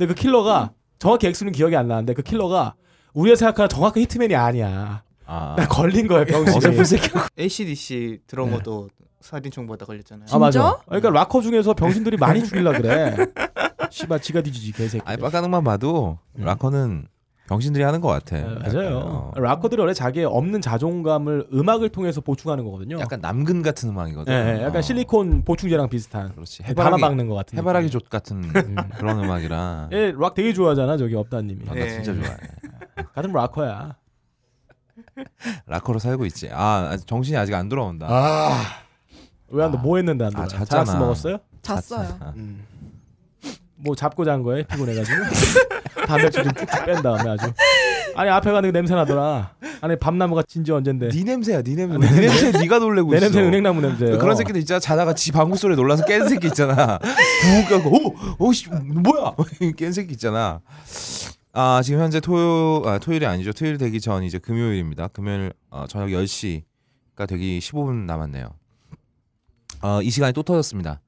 [0.00, 2.74] 근데 그 킬러가 정확히 액수는 기억이 안 나는데 그 킬러가
[3.12, 5.02] 우리가 생각하는 정확한 히트맨이 아니야.
[5.26, 5.54] 아.
[5.58, 6.82] 나 걸린 거야 병신이.
[6.86, 7.10] 새끼.
[7.38, 8.56] ACDC 들어온 네.
[8.56, 8.88] 것도
[9.20, 10.26] 살인청보다 걸렸잖아요.
[10.32, 10.78] 아 맞아.
[10.86, 13.14] 그러니까 락커 중에서 병신들이 많이 죽일라 그래.
[13.90, 15.02] 씨발 지가 뒤지지 개새끼.
[15.04, 16.44] 아니 빡가능만 봐도 음.
[16.46, 17.06] 락커는
[17.50, 18.36] 병신들이 하는 것 같아.
[18.36, 18.98] 네, 맞아요.
[18.98, 19.32] 어.
[19.34, 23.00] 락커들이 원래 자기의 없는 자존감을 음악을 통해서 보충하는 거거든요.
[23.00, 24.32] 약간 남근 같은 음악이거든.
[24.32, 24.80] 예, 예, 약간 어.
[24.82, 26.32] 실리콘 보충제랑 비슷한.
[26.32, 26.62] 그렇지.
[26.62, 27.58] 해바라기 박는 것 같은.
[27.58, 27.98] 해바라기 느낌.
[27.98, 28.42] 족 같은
[28.92, 29.88] 그런 음악이라.
[29.92, 31.64] 예, 락 되게 좋아하잖아 저기 업다님이.
[31.68, 31.90] 아, 나 예.
[31.90, 32.36] 진짜 좋아해.
[33.14, 33.96] 같은 락커야.
[35.66, 36.50] 락커로 살고 있지.
[36.52, 38.06] 아 정신이 아직 안 돌아온다.
[38.08, 38.62] 아.
[39.48, 40.60] 왜안 뭐 했는데 안 아, 들어?
[40.60, 40.84] 잤잖아.
[40.84, 41.38] 자스 먹었어요?
[41.62, 42.16] 잤어요.
[42.20, 42.64] 아, 음.
[43.82, 44.64] 뭐 잡고 잔 거예요?
[44.64, 45.16] 피곤해가지고
[46.06, 47.52] 담배줄 좀 쭉쭉 뺀 다음에 아주
[48.14, 51.98] 아니 앞에 가는 게 냄새 나더라 아니 밤나무가 진지 언젠데 네 냄새야, 네 냄새.
[51.98, 53.26] 네 냄새 네가 놀래고 내 있어.
[53.26, 54.78] 냄새 은행나무 냄새예요 그런 새끼들 있잖아.
[54.78, 56.98] 자다가 지 방구 소리에 놀라서 깬 새끼 있잖아.
[57.70, 59.34] 하고 어머, 어씨 뭐야?
[59.76, 60.60] 깬 새끼 있잖아.
[61.52, 63.52] 아 지금 현재 토요 아, 토요일이 아니죠.
[63.52, 65.08] 토요일 되기 전 이제 금요일입니다.
[65.08, 68.50] 금요일 어, 저녁 10시가 되기 15분 남았네요.
[69.82, 71.00] 어, 이 시간이 또 터졌습니다.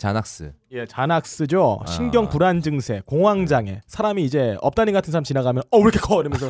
[0.00, 0.52] 자낙스.
[0.72, 1.86] 예, 자낙스죠 아.
[1.90, 6.20] 신경 불안 증세 공황 장애 사람이 이제 업다님 같은 사람 지나가면 어 왜 이렇게 커
[6.20, 6.48] 이러면서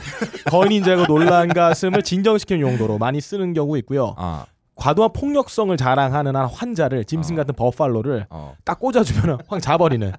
[0.51, 6.37] 거인인 줄 알고 놀란 가슴을 진정시키는 용도로 많이 쓰는 경우 있고요 아, 과도한 폭력성을 자랑하는
[6.37, 7.37] 한 환자를 짐승 어.
[7.39, 8.55] 같은 버팔로를 어.
[8.65, 10.13] 딱 꽂아주면 확 자버리는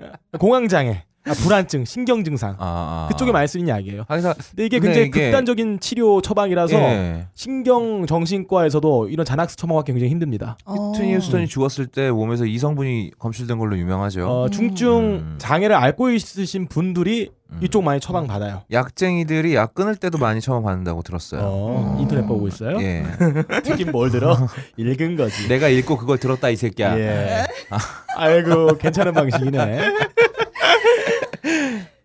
[0.00, 3.08] 예, 공황 장애 아, 불안증 신경 증상 아, 아.
[3.10, 4.04] 그쪽에 많이 쓰는 약이에요.
[4.08, 7.26] 항상 근데 이게 굉장히 이게- 극단적인 치료 처방이라서 예.
[7.34, 10.56] 신경 정신과에서도 이런 자낙스 처방받기 굉장히 힘듭니다.
[10.64, 10.92] 어.
[10.96, 14.26] 트니 휴스턴이 죽었을 때 몸에서 이성분이 검출된 걸로 유명하죠.
[14.28, 15.34] 어, 중증 음.
[15.38, 17.60] 장애를 앓고 있으신 분들이 음.
[17.62, 18.62] 이쪽 많이 처방 받아요.
[18.72, 21.40] 약쟁이들이 약 끊을 때도 많이 처방 받는다고 들었어요.
[21.44, 22.80] 어, 인터넷 보고 있어요?
[22.80, 23.04] 예.
[23.64, 24.36] 듣긴 뭘 들어?
[24.76, 25.48] 읽은 거지.
[25.48, 26.98] 내가 읽고 그걸 들었다 이 새끼야.
[26.98, 27.46] 예.
[28.16, 29.80] 아이고 괜찮은 방식이네.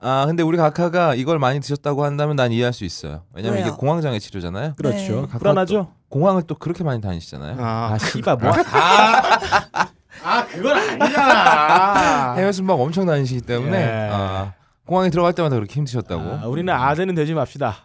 [0.04, 3.24] 아 근데 우리 각하가 이걸 많이 드셨다고 한다면 난 이해할 수 있어요.
[3.34, 3.68] 왜냐면 왜요?
[3.68, 4.74] 이게 공황장애 치료잖아요.
[4.76, 5.28] 그렇죠.
[5.32, 5.38] 네.
[5.38, 5.92] 불안하죠?
[6.10, 7.58] 공황을 또 그렇게 많이 다니시잖아요.
[7.60, 8.52] 아 아, 씨발 뭐?
[8.52, 9.30] 아,
[10.24, 12.34] 아 그건 아니잖아.
[12.34, 14.10] 해외 순방 엄청 다니시기 때문에 예.
[14.12, 14.54] 아,
[14.86, 16.22] 공항에 들어갈 때마다 그렇게 힘드셨다고.
[16.44, 17.76] 아, 우리는 아재는 되지 맙시다.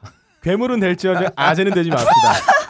[0.43, 2.13] 괴물은 될지언정 아재는 되지 맙시다.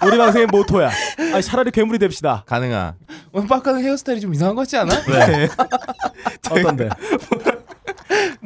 [0.07, 0.91] 우리 방송의 모토야.
[1.33, 2.43] 아니, 차라리 괴물이 됩시다.
[2.47, 2.95] 가능한.
[3.33, 4.95] 오늘 빡가는 헤어스타일이 좀 이상한 것 같지 않아?
[5.09, 5.49] 왜?
[6.51, 6.89] 어떤데?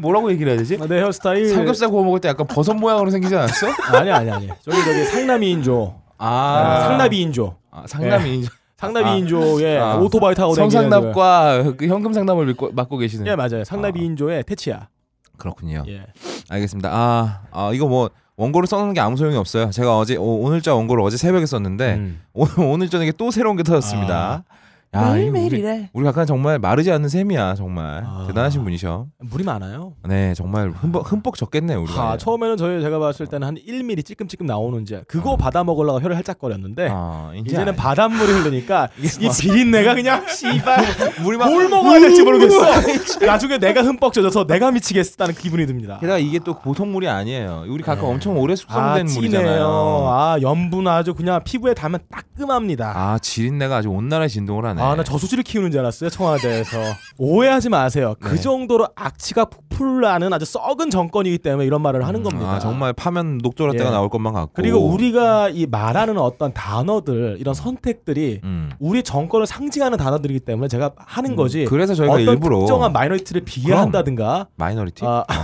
[0.00, 0.78] 뭐라고 얘기를 해야 되지?
[0.88, 3.66] 내 헤어스타일 삼겹살 구워 먹을 때 약간 버섯 모양으로 생기지 않았어?
[3.96, 4.48] 아니 아니 아니.
[4.62, 6.00] 저기 저기 상남이인조.
[6.18, 7.56] 아, 상납이인조.
[7.70, 8.44] 아, 상남이
[8.76, 9.96] 상납이인조의 아.
[9.96, 13.26] 오토바이 타고 성상납과 그 현금 상납을 믿고, 맡고 계시는.
[13.26, 13.64] 예 맞아요.
[13.64, 14.88] 상납이인조의 태치야.
[15.36, 15.84] 그렇군요.
[15.88, 16.04] 예.
[16.48, 16.90] 알겠습니다.
[16.92, 19.70] 아, 아 이거 뭐 원고를 써놓는 게 아무 소용이 없어요.
[19.70, 22.22] 제가 어제 오, 오늘자 원고를 어제 새벽에 썼는데 음.
[22.32, 24.44] 오늘 오늘 저녁에 또 새로운 게 터졌습니다.
[24.92, 25.88] 야, 매일매일 우리, 이래.
[25.92, 28.24] 우리 각하 정말 마르지 않는 셈이야 정말 아.
[28.26, 29.06] 대단하신 분이셔.
[29.20, 29.92] 물이 많아요.
[30.08, 32.02] 네, 정말 흠뻑 흠뻑 졌겠네 우리가.
[32.02, 36.88] 아, 처음에는 저희 제가 봤을 때는 한 1mm 찔끔찔끔 나오는지 그거 받아 먹으려고 혀를 살짝거렸는데
[36.90, 40.84] 아, 이제 이제는 알- 바닷물이 흐르니까 이 막- 비린내가 그냥 씨발
[41.22, 42.58] 물이 막뭘 먹어야 될지 모르겠어.
[43.24, 45.98] 나중에 내가 흠뻑 젖어서 내가 미치겠다는 기분이 듭니다.
[46.00, 47.62] 게다가 이게 또 보통 물이 아니에요.
[47.68, 48.08] 우리 각하 네.
[48.08, 49.20] 엄청 오래 아, 숙성된 찌네요.
[49.20, 49.64] 물이잖아요.
[50.08, 52.92] 아, 염분 아주 그냥 피부에 닿으면 따끔합니다.
[52.96, 54.79] 아, 지린내가 아주 온 나라에 진동을 하네.
[54.80, 56.78] 아, 나 저수지를 키우는 줄 알았어요, 청와대에서.
[57.18, 58.14] 오해하지 마세요.
[58.18, 58.40] 그 네.
[58.40, 62.52] 정도로 악취가 폭풀 나는 아주 썩은 정권이기 때문에 이런 말을 하는 겁니다.
[62.52, 63.90] 아, 정말 파면 녹조라떼가 예.
[63.90, 64.52] 나올 것만 같고.
[64.54, 68.70] 그리고 우리가 이 말하는 어떤 단어들, 이런 선택들이 음.
[68.78, 71.66] 우리 정권을 상징하는 단어들이기 때문에 제가 하는 거지.
[71.66, 75.34] 그래서 저희가 어떤 일부러 특정한 minority를 비하한다든가 minority 아, 어.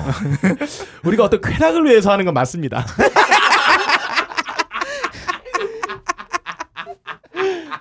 [1.04, 2.86] 우리가 어떤 쾌락을 위해서 하는 건 맞습니다.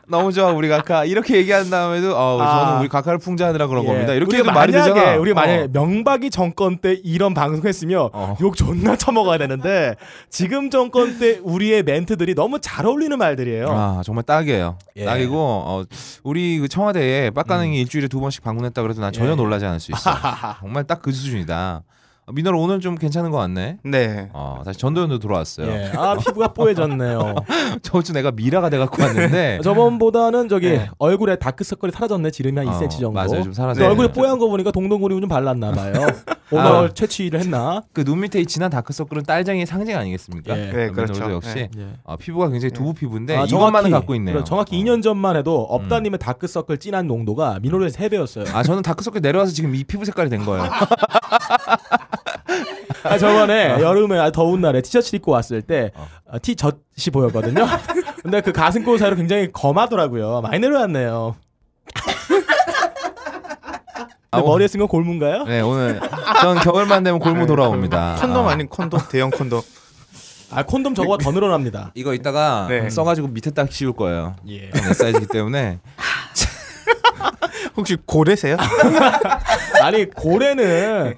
[0.07, 2.66] 너무 좋아 우리 각하 이렇게 얘기한 다음에도 어, 아.
[2.66, 3.88] 저는 우리 각하를 풍자하느라 그런 예.
[3.88, 4.13] 겁니다.
[4.13, 5.16] 이렇게 해도 말이 되잖아.
[5.17, 5.67] 우리 만약에 어.
[5.71, 8.38] 명박이 정권 때 이런 방송했으면 어.
[8.41, 9.95] 욕 존나 처먹어야 되는데
[10.29, 13.67] 지금 정권 때 우리의 멘트들이 너무 잘 어울리는 말들이에요.
[13.69, 14.77] 아 정말 딱이에요.
[14.97, 15.05] 예.
[15.05, 15.83] 딱이고 어,
[16.23, 19.35] 우리 그 청와대에 빡가능이 일주일에 두 번씩 방문했다 그래도 난 전혀 예.
[19.35, 20.11] 놀라지 않을 수 있어.
[20.59, 21.83] 정말 딱 그 수준이다.
[22.28, 23.78] 어, 민호로 오늘 좀 괜찮은 것 같네.
[23.84, 24.29] 네.
[24.34, 25.67] 어, 다시 전도연도 들어왔어요.
[25.72, 25.91] 예.
[25.96, 27.35] 아 피부가 뽀해졌네요.
[27.84, 30.90] 저번 주 내가 미라가 돼갖고 왔는데 저번보다는 저기 네.
[30.97, 32.32] 얼굴에 다크서클이 사라졌네.
[32.32, 33.11] 지름이 한 어, 2cm 정도.
[33.11, 33.88] 맞아요, 좀 사라졌네.
[33.88, 35.94] 얼굴에 뽀얀 거 보니까 동동구리 좀 발랐나 봐요.
[36.52, 36.90] 오늘 아.
[36.91, 37.84] 채취를 했나?
[37.94, 40.58] 그 눈 밑에 이 진한 다크서클은 딸장이의 상징 아니겠습니까?
[40.58, 40.72] 예.
[40.72, 41.29] 네, 그렇죠.
[41.32, 41.88] 역시 예.
[42.03, 44.35] 어, 피부가 굉장히 두부 피부인데 아, 이것만은 갖고 있네요.
[44.35, 44.84] 그래, 정확히 어.
[44.84, 48.52] 2년 전만 해도 없다님의 다크서클 진한 농도가 민호의 3배였어요.
[48.55, 50.64] 아 저는 다크서클 내려와서 지금 이 피부 색깔이 된 거예요.
[53.03, 56.07] 아, 저번에 여름에 아주 더운 날에 티셔츠 입고 왔을 때 어.
[56.31, 57.66] 어, 티젖이 보였거든요.
[58.23, 60.41] 근데 그 가슴골 사이로 굉장히 검하더라고요.
[60.41, 61.35] 많이 내려왔네요.
[64.31, 65.43] 아, 머리에 쓴 건 골무인가요?
[65.45, 65.99] 네 오늘
[66.41, 68.17] 전 겨울만 되면 골무 돌아옵니다.
[68.19, 69.61] 콘돔 아, 아닌 콘돔 대형 콘돔.
[70.51, 71.91] 아 콘돔 저거가 더 늘어납니다.
[71.95, 72.89] 이거 이따가 네.
[72.89, 74.35] 써가지고 밑에 딱 씌울 거예요.
[74.49, 74.69] 예.
[74.72, 75.79] 내 사이즈이기 때문에
[77.77, 78.57] 혹시 고래세요?
[79.81, 81.16] 아니 고래는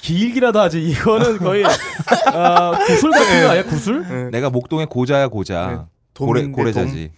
[0.00, 4.06] 길기라도 하지 이거는 거의 어, 구슬 같은 거 아니야 구슬?
[4.08, 4.30] 네.
[4.30, 5.86] 내가 목동의 고자야 고자.
[6.16, 7.12] 고래 돔인데 고래자지.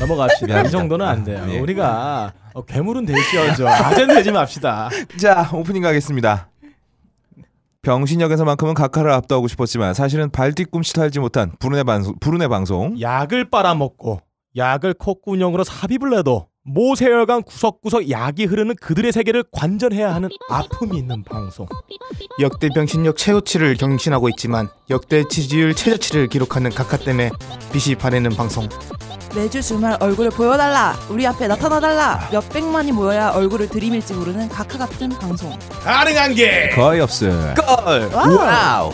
[0.00, 0.62] 넘어갑시다.
[0.62, 0.70] 이.
[0.70, 1.44] 정도는 안 돼요.
[1.50, 1.58] 예.
[1.58, 3.68] 우리가 어, 괴물은 되시죠.
[3.68, 4.88] 아재는 되지 맙시다.
[5.20, 6.48] 자 오프닝 가겠습니다.
[7.82, 12.14] 병신역에서만큼은 각하를 압도하고 싶었지만 사실은 발 뒤꿈치도 할지 못한 불운의 방송.
[12.18, 13.00] 불운의 방송.
[13.00, 14.20] 약을 빨아먹고
[14.56, 21.66] 약을 콧구녕으로 삽입을 해도 모세혈관 구석구석 약이 흐르는 그들의 세계를 관전해야 하는 아픔이 있는 방송.
[22.40, 27.30] 역대 병신력 최고치를 경신하고 있지만 역대 지지율 최저치를 기록하는 각하 때문에
[27.72, 28.68] 빛이 바래는 방송.
[29.34, 35.10] 매주 주말 얼굴을 보여달라 우리 앞에 나타나달라 몇 백만이 모여야 얼굴을 들이밀지 모르는 각하 같은
[35.10, 37.54] 방송 가능한 게 거의 없음.
[37.54, 38.10] 걸.
[38.14, 38.92] wow.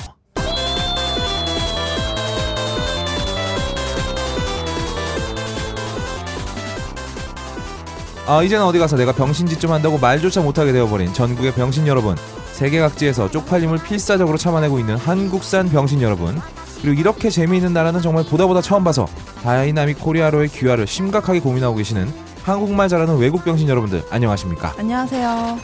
[8.26, 12.16] 아 이제는 어디 가서 내가 병신짓 좀 한다고 말조차 못하게 되어버린 전국의 병신 여러분
[12.52, 16.40] 세계 각지에서 쪽팔림을 필사적으로 참아내고 있는 한국산 병신 여러분
[16.80, 19.06] 그리고 이렇게 재미있는 나라는 정말 보다 보다 처음 봐서
[19.42, 22.10] dynamic Korea로의 귀화를 심각하게 고민하고 계시는
[22.44, 25.58] 한국말 잘하는 외국 병신 여러분들 안녕하십니까 안녕하세요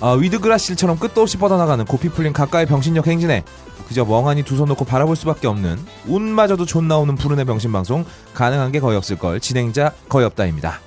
[0.00, 3.44] 아, 위드그라실처럼 끝도 없이 뻗어나가는 고피 풀린 가까이 병신력 행진에
[3.88, 8.04] 그저 멍하니 두 손 놓고 바라볼 수밖에 없는 운마저도 존 나 오는 불운의 병신 방송
[8.34, 10.80] 가능한 게 거의 없을 걸 진행자 거의 없다입니다.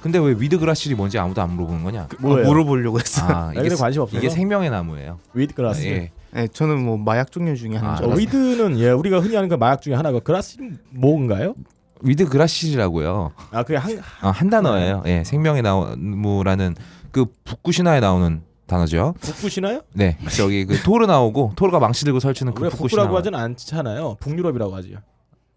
[0.00, 2.08] 근데 왜 위드 그라실이 뭔지 아무도 안 물어보는 거냐?
[2.20, 2.46] 뭐예요?
[2.46, 3.28] 물어보려고 했어요.
[3.28, 4.18] 아, 여기는 관심 없어요.
[4.18, 5.18] 이게 생명의 나무예요.
[5.34, 5.84] 위드 그라스.
[5.86, 6.10] 예.
[6.32, 8.14] 네, 저는 뭐 마약 종류 중에 하나인 아, 줄 어.
[8.14, 10.58] weed는 예 우리가 흔히 하는 그 마약 중에 하나가 그라스
[10.90, 11.54] 뭔가요?
[12.02, 13.32] 위드 그라실이라고요.
[13.52, 15.02] 아 그게 한 아, 한 단어예요.
[15.06, 16.76] 예, 생명의 나무라는
[17.10, 19.14] 그 북구 신화에 나오는 단어죠.
[19.20, 19.80] 북구 신화요?
[19.94, 23.04] 네, 저기 그 토르 나오고 토르가 망치 들고 설치는 그왜 북구 신화.
[23.04, 24.16] 북부라고 하진 않잖아요.
[24.20, 24.98] 북유럽이라고 하지요.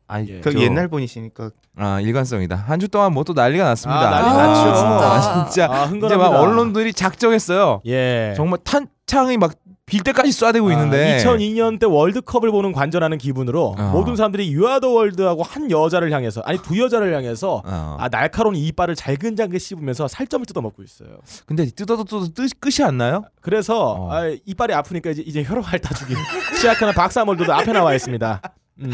[0.10, 0.42] 아니, 예.
[0.42, 2.56] 그 저- 옛날 분이시니까 아 일관성이다.
[2.56, 4.00] 한 주 동안 뭐 또 난리가 났습니다.
[4.02, 4.76] 아, 난리 아, 났죠.
[4.76, 5.06] 진짜.
[5.06, 6.16] 아, 진짜 아, 이제.
[6.18, 7.82] 막 언론들이 작정했어요.
[7.86, 8.34] 예.
[8.36, 9.54] 정말 탄창이 막
[9.90, 11.18] 빌 때까지 쏴대고 있는데.
[11.18, 13.90] 2002년 때 월드컵을 보는 관전하는 기분으로 어.
[13.92, 17.98] 모든 사람들이 유아더 월드하고 한 여자를 향해서 아니 두 여자를 향해서 어.
[18.00, 21.18] 아 날카로운 이빨을 잘근잘근 씹으면서 살점을 뜯어 먹고 있어요.
[21.48, 23.24] 근데 뜯어도 뜯어도 뜻- 끝이 안 나요?
[23.42, 24.12] 그래서 어.
[24.14, 26.14] 아, 이빨이 아프니까 이제, 이제 혈액 핥아주기
[26.56, 28.42] 시작하는 박사몰도도 앞에 나와 있습니다.
[28.82, 28.92] 음.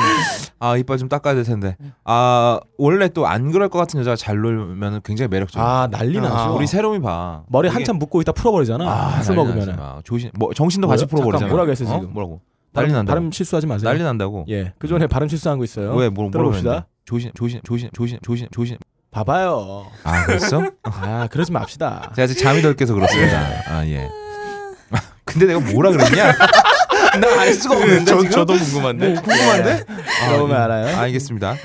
[0.59, 1.75] 아 이빨 좀 닦아야 될 텐데.
[2.03, 5.63] 아 원래 또 안 그럴 것 같은 여자가 잘 놀면 굉장히 매력적이야.
[5.65, 6.55] 아 난리 아, 나죠.
[6.55, 7.43] 우리 새롬이 봐.
[7.47, 8.85] 머리 되게- 한참 묶고 있다 풀어버리잖아.
[8.89, 9.77] 아, 술 먹으면.
[10.03, 10.29] 조심.
[10.37, 11.05] 뭐 정신도 같이?
[11.05, 11.49] 풀어버리잖아.
[11.49, 11.99] 뭐라고 했어, 어?
[11.99, 12.13] 지금?
[12.13, 12.41] 뭐라고?
[12.73, 13.13] 난리 난다.
[13.13, 13.89] 발음 실수하지 마세요.
[13.89, 14.45] 난리 난다고.
[14.49, 15.93] 예, 그 전에 발음 실수한 거 있어요.
[15.95, 16.87] 왜 뭐, 들어봅시다.
[17.05, 18.77] 조심 조심 조심 조심 조심 조심.
[19.11, 19.85] 봐봐요.
[20.03, 20.61] 아 그랬어?
[20.83, 22.11] 아 그러지 맙시다.
[22.15, 23.39] 제가 아직 잠이 덜 깨서 그렇습니다.
[23.69, 24.09] 아 예.
[25.23, 26.33] 근데 내가 뭐라 그랬냐?
[27.19, 28.29] 나알 수가 없는데 저, 지금.
[28.31, 29.07] 저도 궁금한데.
[29.13, 29.83] 뭐 궁금한데?
[30.29, 30.61] 그러면 예.
[30.61, 30.97] 알아요.
[30.97, 31.55] 알겠습니다.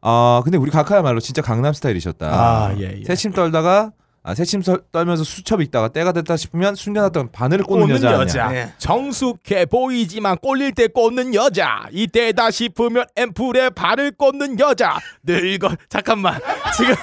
[0.00, 2.26] 아 근데 우리 각하야말로 진짜 강남 스타일이셨다.
[2.26, 3.04] 아, 예, 예.
[3.04, 3.92] 새침 떨다가
[4.24, 8.20] 아 새침 썰- 떨면서 수첩 읽다가 때가 됐다 싶으면 숨겨놨던 바늘을 꽂는, 꽂는 여자.
[8.20, 8.48] 여자.
[8.50, 8.72] 네.
[8.78, 11.84] 정숙해 보이지만 꼴릴 때 꽂는 여자.
[11.90, 14.96] 이때다 싶으면 앰플에 발을 꽂는 여자.
[15.24, 15.70] 늙어.
[15.88, 16.40] 잠깐만.
[16.76, 16.94] 지금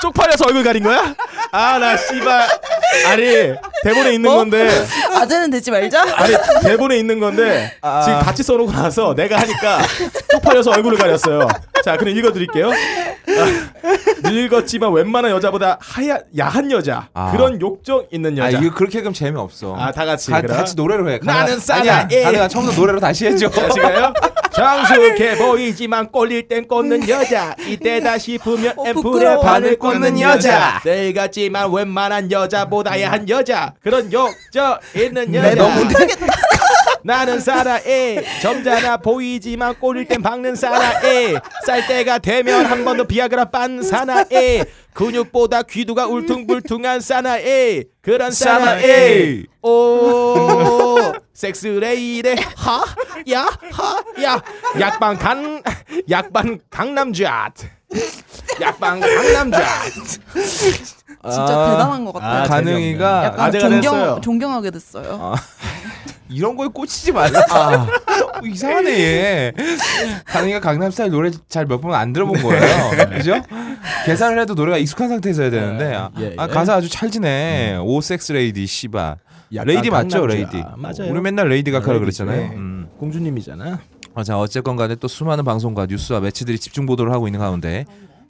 [0.00, 1.14] 쪽팔려서 얼굴 가린 거야?
[1.52, 2.48] 아 나 씨발.
[3.08, 3.22] 아니
[3.84, 4.36] 대본에 있는 뭐?
[4.38, 4.68] 건데.
[5.14, 8.02] 아재는 되지 말자 아니 대본에 있는 건데 아.
[8.02, 9.80] 지금 같이 써놓고 나서 내가 하니까
[10.30, 11.48] 쪽팔려서 얼굴을 가렸어요.
[11.84, 12.70] 자 그럼 읽어드릴게요.
[13.40, 17.30] 아, 늙었지만 웬만한 여자보다 하얀 야한 여자 아.
[17.32, 18.58] 그런 욕정 있는 아 여자.
[18.58, 19.76] 이거 그렇게 하면 재미 없어.
[19.78, 20.56] 아, 다 같이 가, 그럼?
[20.56, 21.18] 같이 노래로 해.
[21.22, 21.58] 나는 아니야.
[21.58, 22.22] 사나이.
[22.22, 23.48] 가능한 처음부터 노래로 다시 해줘.
[23.74, 24.12] 지가요?
[24.54, 29.40] 정숙해 보이지만 꼴릴 땐 꽂는 여자 이때다 싶으면 부끄러워.
[29.40, 30.80] 바늘 꽂는 여자.
[30.84, 36.26] 늙었지만 웬만한 여자보다 야한 여자 그런 욕정 있는 네, 여자 너무 못하겠다
[37.04, 41.34] 나는 사라에 점잖아 보이지만 꼴릴 땐 박는 사나에
[41.66, 49.42] 쌀 때가 되면 한 번 더 비아그라 빤 사나에 근육보다 귀두가 울퉁불퉁한 사나에 그런 사나에.
[49.62, 50.96] 오
[51.34, 54.42] 섹스레이래 하야 하야.
[54.80, 55.62] 약방 강
[56.08, 57.50] 약방 강남좌
[58.60, 59.58] 약방 강남좌
[60.32, 62.42] 진짜 아, 대단한 것 같아요.
[62.44, 63.70] 아, 가능이가 약간 됐어요.
[63.82, 65.34] 존경, 존경하게 됐어요
[66.28, 67.38] 이런 거에 꽂히지 말라.
[67.40, 67.86] 어,
[68.44, 69.52] 이상하네 얘.
[70.26, 72.90] 가능이가 강남 스타일 노래 잘 몇 번 안 들어본 거예요.
[73.16, 73.34] 그죠?
[74.06, 76.34] 계산을 해도 노래가 익숙한 상태에서 해야 되는데 아, 예, 예.
[76.36, 77.78] 아, 가사 아주 찰지네.
[77.82, 79.16] 오 sexy lady 씨바.
[79.50, 80.26] 레이디 맞죠.
[80.26, 80.62] 레이디.
[80.76, 82.24] 맞아요 우리 맨날 레이디 각하라 레이디죠.
[82.24, 82.50] 그랬잖아요.
[82.50, 82.56] 네.
[82.56, 82.88] 음.
[82.98, 83.78] 공주님이잖아
[84.16, 87.84] 아, 자 어쨌건 간에 또 수많은 방송과 뉴스와 매체들이 집중 보도를 하고 있는 가운데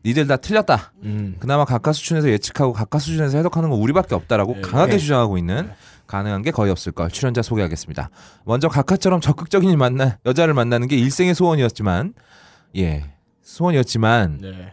[0.04, 0.92] 니들 다 틀렸다.
[1.04, 1.36] 음.
[1.38, 4.60] 그나마 각하 수준에서 예측하고 각하 수준에서 해석하는 건 우리밖에 없다라고 네.
[4.60, 4.98] 강하게 네.
[4.98, 5.70] 주장하고 있는
[6.06, 8.10] 가능한 게 거의 없을 걸 출연자 소개하겠습니다.
[8.44, 12.14] 먼저 각하처럼 적극적인 일 만나 여자를 만나는 게 일생의 소원이었지만
[12.76, 13.04] 예
[13.42, 14.72] 소원이었지만 네.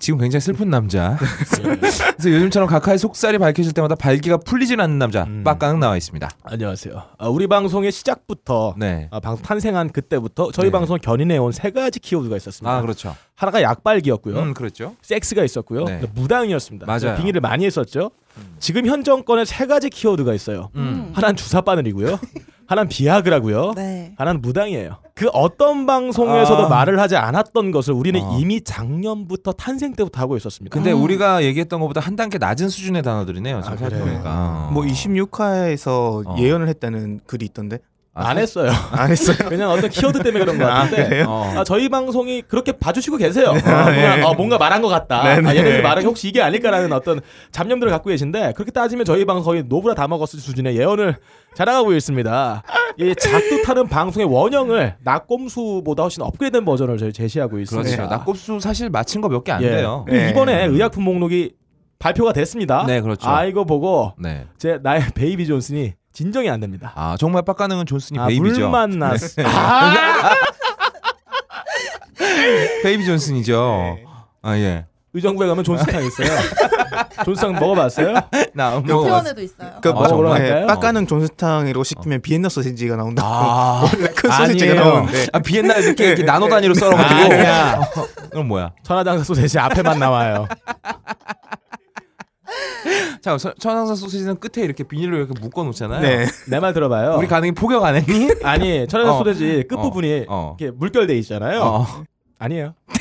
[0.00, 1.18] 지금 굉장히 슬픈 남자.
[1.62, 1.76] 네.
[1.76, 5.44] 그래서 요즘처럼 각하의 속살이 밝혀질 때마다 발기가 풀리질 않는 남자 음.
[5.44, 6.26] 빡강 나와 있습니다.
[6.42, 7.02] 안녕하세요.
[7.18, 9.08] 아, 우리 방송의 시작부터 네.
[9.10, 10.70] 아, 방송 탄생한 그때부터 저희 네.
[10.72, 12.74] 방송 견인해 온 세 가지 키워드가 있었습니다.
[12.76, 13.14] 아 그렇죠.
[13.34, 14.38] 하나가 약발기였고요.
[14.38, 14.96] 음 그렇죠.
[15.02, 15.84] 섹스가 있었고요.
[15.84, 16.00] 네.
[16.14, 16.86] 무당이었습니다.
[16.86, 17.16] 맞아요.
[17.18, 18.10] 빙의를 많이 했었죠.
[18.58, 20.70] 지금 현 정권에 세 가지 키워드가 있어요.
[20.76, 21.10] 음.
[21.14, 22.18] 하나는 주사 바늘이고요.
[22.68, 23.72] 하나는 비아그라고요.
[23.76, 24.12] 네.
[24.18, 24.98] 하나는 무당이에요.
[25.14, 26.68] 그 어떤 방송에서도 아.
[26.68, 28.36] 말을 하지 않았던 것을 우리는 어.
[28.38, 30.74] 이미 작년부터 탄생 때부터 하고 있었습니다.
[30.74, 31.02] 근데 음.
[31.02, 33.56] 우리가 얘기했던 것보다 한 단계 낮은 수준의 단어들이네요.
[33.56, 33.76] 아, 그래요?
[33.78, 34.70] 생각해보니까.
[34.74, 36.36] 뭐 26화에서 어.
[36.38, 37.87] 예언을 했다는 글이 있던데 아,
[38.18, 38.70] 안 했어요.
[38.92, 39.36] 안 했어요?
[39.48, 41.08] 그냥 어떤 키워드 때문에 그런 것 아, 같은데.
[41.08, 41.24] 그래요?
[41.28, 41.54] 어.
[41.58, 43.50] 아, 저희 방송이 그렇게 봐주시고 계세요.
[43.50, 43.60] 어, 네.
[43.60, 45.22] 그냥 어, 뭔가 말한 것 같다.
[45.22, 45.48] 네, 네.
[45.48, 47.20] 아, 얘네들 말한 게 혹시 이게 아닐까라는 어떤
[47.52, 51.16] 잡념들을 갖고 계신데 그렇게 따지면 저희 방송 거의 노브라다무스 수준의 예언을
[51.54, 52.62] 자랑하고 있습니다.
[52.98, 57.96] 이 작두 타는 방송의 원형을 나꼼수보다 훨씬 업그레이드된 버전을 저희 제시하고 있습니다.
[57.96, 58.10] 그렇죠.
[58.10, 59.68] 나꼼수 사실 맞힌 거 몇 개안 예.
[59.68, 60.04] 돼요.
[60.06, 60.30] 그리고 네.
[60.30, 61.52] 이번에 의약품 목록이
[61.98, 62.84] 발표가 됐습니다.
[62.86, 63.28] 네, 그렇죠.
[63.28, 64.46] 아 이거 보고 네.
[64.56, 66.92] 제 나의 baby 존슨이 진정이 안 됩니다.
[66.96, 68.54] 아 정말 빡가능은 존슨이 아, baby죠.
[68.54, 68.60] 네.
[68.62, 69.42] 물 만났어.
[69.46, 70.34] 아!
[72.82, 73.94] baby 존슨이죠.
[73.96, 74.04] 네.
[74.42, 74.86] 아 예.
[75.14, 76.28] 의정부에 가면 존슨탕 있어요.
[77.24, 78.14] 존슨탕 먹어봤어요?
[78.52, 79.72] 나 뭐- 태원에도 있어요.
[79.80, 80.42] 그 아, 뭐, 정말?
[80.42, 80.66] 네?
[80.66, 83.22] 빡가는 존슨탕으로 시키면 비엔나 소시지가 나온다.
[83.24, 84.74] 아, 원래 큰 소시지가 아니에요.
[84.84, 87.20] 나오는데 아 비엔나 이렇게, 이렇게 나노 단위로 썰어가지고.
[87.34, 87.80] 아니야.
[88.30, 88.72] 그럼 뭐야?
[88.82, 90.46] 천하장사 소세지 앞에만 나와요.
[93.22, 96.00] 자, 천- 천황사 소시지는 끝에 이렇게 비닐로 이렇게 묶어 놓잖아요.
[96.00, 96.26] 네.
[96.48, 97.16] 내 말 들어봐요.
[97.18, 98.30] 우리 가능이 포경 안 했니?
[98.44, 99.24] 아니 천하장사 어.
[99.24, 100.56] 소세지 끝 부분이 어.
[100.58, 101.60] 이렇게 물결돼 있잖아요.
[101.62, 101.86] 어.
[102.38, 102.74] 아니에요.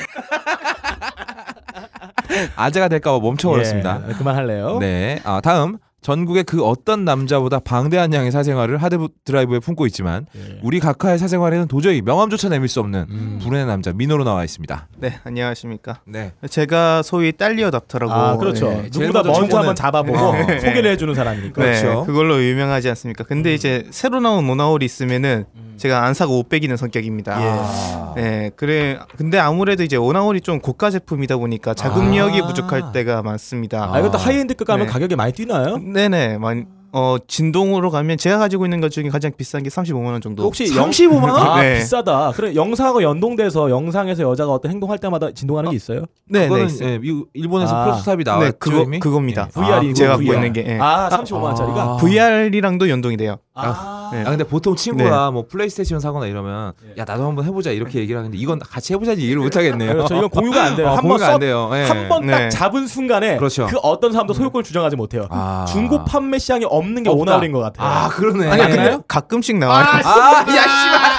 [2.55, 4.01] 아재가 될까봐 멈춰버렸습니다.
[4.10, 4.77] 예, 그만할래요.
[4.79, 5.19] 네.
[5.24, 5.77] 아, 다음.
[6.08, 10.58] 전국의 그 어떤 남자보다 방대한 양의 사생활을 하드 드라이브에 품고 있지만 예.
[10.64, 13.40] 우리 각하의 사생활에는 도저히 명함조차 내밀 수 없는 음.
[13.44, 14.88] 불운의 남자 민호로 나와 있습니다.
[15.00, 16.00] 네, 안녕하십니까.
[16.06, 16.32] 네.
[16.50, 18.70] 제가 소위 딸리어 닥터라고 아 그렇죠.
[18.70, 18.90] 네.
[18.90, 20.34] 제일 누구보다 먼저 한번 잡아보고 어.
[20.62, 21.62] 소개를 해주는 사람이니까.
[21.62, 22.06] 네, 그렇죠.
[22.06, 23.26] 그걸로 유명하지 않습니까?
[23.26, 25.44] 근데 이제 새로 나온 모나홀이 있으면은
[25.77, 27.38] 제가 안 사고 못 배기는 성격입니다.
[27.38, 28.13] 아.
[28.15, 28.98] 네, 그래.
[29.17, 32.48] 근데 아무래도 이제 오나홀이 좀 고가 제품이다 보니까 자금력이 아.
[32.48, 33.93] 부족할 때가 많습니다.
[33.93, 34.91] 아 이것도 high-end급 가면 네.
[34.91, 35.77] 가격이 많이 뛰나요?
[35.77, 40.22] 네네, 많이 어 진동으로 가면 제가 가지고 있는 것 중에 가장 비싼 게 35만 원
[40.22, 40.44] 정도.
[40.44, 40.89] 혹시 영...
[40.89, 41.36] 35만 원?
[41.36, 41.79] 아 네.
[41.79, 42.32] 비싸다.
[42.36, 46.06] 그래 영상하고 연동돼서 영상에서 여자가 어떤 행동할 때마다 진동하는 게 있어요?
[46.29, 46.48] 네, 네.
[46.48, 46.89] 그거는 있어요.
[46.89, 47.84] 예, 미- 일본에서 아.
[47.86, 49.00] prototype이 나왔죠 네, 그거 이미?
[49.00, 49.48] 그겁니다.
[49.50, 49.60] 예.
[49.62, 50.36] VR이고 제가 갖고 VR.
[50.36, 50.65] 있는 게.
[50.67, 50.79] 예.
[50.79, 51.82] 아 35만 원짜리가.
[51.82, 51.98] 아.
[51.98, 53.38] VR이랑도 연동이 돼요.
[53.53, 54.10] 아.
[54.13, 54.22] 네.
[54.22, 56.94] 아 근데 보통 친구가 뭐 플레이스테이션 사거나 이러면 네.
[57.01, 59.91] 야 나도 한번 해보자 이렇게 얘기를 하는데 이건 같이 해보자니 이해를 못 하겠네요.
[59.91, 60.15] 그렇죠.
[60.15, 60.88] 이건 공유가 안 돼요.
[60.88, 61.70] 어, 한번 안 써- 돼요.
[61.74, 61.84] 예.
[61.84, 62.50] 한번딱 네.
[62.50, 63.67] 잡은 순간에 그렇죠.
[63.67, 65.27] 그 어떤 사람도 소유권 을 주장하지 못해요.
[65.29, 65.65] 아.
[65.67, 67.22] 중고 판매 시장에 없는 게 없다.
[67.22, 67.88] 오나홀인 것 같아요.
[67.88, 68.50] 아 그러네.
[68.50, 69.03] 아니 근데 그래요?
[69.07, 69.86] 가끔씩 나와요.
[70.03, 71.17] 아, 야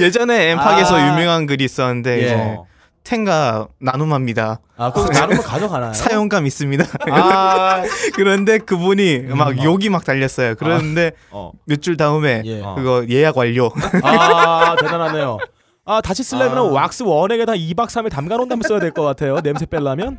[0.00, 1.08] 예전에 엠팍에서 아.
[1.12, 2.22] 유명한 글이 있었는데 예.
[2.22, 2.56] 이제
[3.04, 4.60] 텐가 나눔합니다.
[4.76, 5.92] 아, 그거 나누면 가져가나요?
[5.92, 6.84] 사용감 있습니다.
[7.10, 7.82] 아,
[8.14, 9.64] 그런데 그분이 막 어.
[9.64, 10.54] 욕이 막 달렸어요.
[10.56, 11.50] 그런데 어.
[11.66, 12.62] 몇줄 다음에 예.
[12.62, 12.74] 어.
[12.76, 13.70] 그거 예약 완료.
[14.02, 15.38] 아 대단하네요.
[15.86, 16.62] 아 다시 쓰려면 아.
[16.62, 19.40] 왁스 원액에 다 2박 3일 담가 놓은 다음에 써야 될 것 같아요.
[19.40, 20.18] 냄새 빼려면.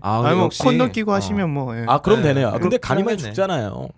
[0.00, 0.62] 아, 아니 뭐 역시.
[0.62, 1.14] 콘돔 끼고 어.
[1.14, 1.76] 하시면 뭐.
[1.76, 1.84] 예.
[1.88, 2.28] 아 그럼 네.
[2.28, 2.48] 되네요.
[2.48, 3.32] 아, 근데 간이 많이 하겠네.
[3.32, 3.88] 죽잖아요.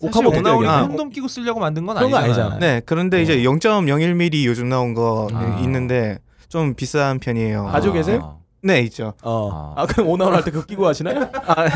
[0.00, 2.52] 사실 옥하면 오나홀이 어떻게 콘돔 끼고 쓰려고 만든 건 그런 거 아니잖아요.
[2.52, 2.60] 아니잖아요.
[2.60, 5.58] 네, 그런데 이제 0.01mm 요즘 나온 거 아.
[5.62, 6.18] 있는데
[6.48, 7.64] 좀 비싼 편이에요.
[7.66, 8.38] 가지고 계세요?
[8.64, 9.12] 네, 있죠.
[9.22, 9.74] 어.
[9.76, 9.82] 아.
[9.82, 11.28] 아 그럼 오나홀 할때 그거 끼고 하시나요?
[11.46, 11.70] 아, 우리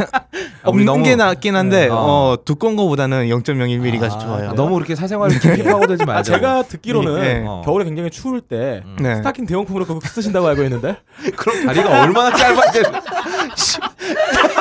[0.64, 1.88] 없는 너무- 게 낫긴 한데 네.
[1.92, 4.50] 어, 두꺼운 거보다는 0.01mm가 아, 좋아요.
[4.50, 6.18] 아, 너무 그렇게 사생활을 깊이 파고들지 말자.
[6.18, 7.44] 아 제가 듣기로는 네.
[7.46, 7.60] 어.
[7.64, 8.96] 겨울에 굉장히 추울 때 음.
[9.00, 9.16] 네.
[9.16, 10.96] 스타킹 대용품으로 그거 쓰신다고 알고 있는데.
[11.36, 12.44] 그럼 다리가 얼마나 돼?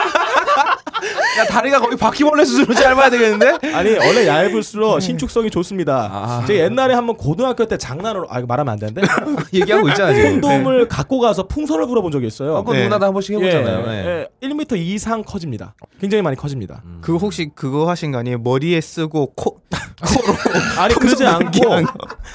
[1.37, 3.73] 야 다리가 거의 바퀴벌레 수준으로 짧아야 되겠는데?
[3.73, 6.09] 아니 원래 얇을수록 신축성이 좋습니다.
[6.11, 6.45] 아.
[6.45, 9.01] 제가 옛날에 한번 고등학교 때 장난으로 아 이거 말하면 안 되는데
[9.53, 10.41] 얘기하고 있잖아 지금.
[10.41, 12.57] 콘돔을 갖고 가서 풍선을 불어본 적이 있어요.
[12.57, 12.83] 아, 그건 네.
[12.83, 13.79] 누나도 한 번씩 해보잖아요.
[13.87, 14.27] 예, 네.
[14.41, 15.75] 예, 1m 이상 커집니다.
[15.99, 16.81] 굉장히 많이 커집니다.
[16.85, 16.99] 음.
[17.01, 18.39] 그거 혹시 그거 하신 거 아니에요?
[18.39, 19.59] 머리에 쓰고 코
[20.77, 21.59] 아니 그러지 않고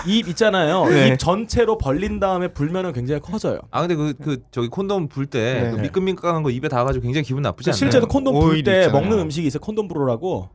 [0.06, 0.84] 입 있잖아요.
[0.86, 1.08] 네.
[1.08, 3.60] 입 전체로 벌린 다음에 불면은 굉장히 커져요.
[3.70, 5.70] 아 근데 그, 그 저기 콘돔 불때 네.
[5.70, 7.78] 그 미끈미끈한 거 입에 닿아가지고 굉장히 기분 나쁘지 않나요?
[7.78, 8.88] 실제로 콘돔 불 때.
[8.88, 9.60] 먹는 음식이 있어요.
[9.60, 10.50] 콘돔 불어라고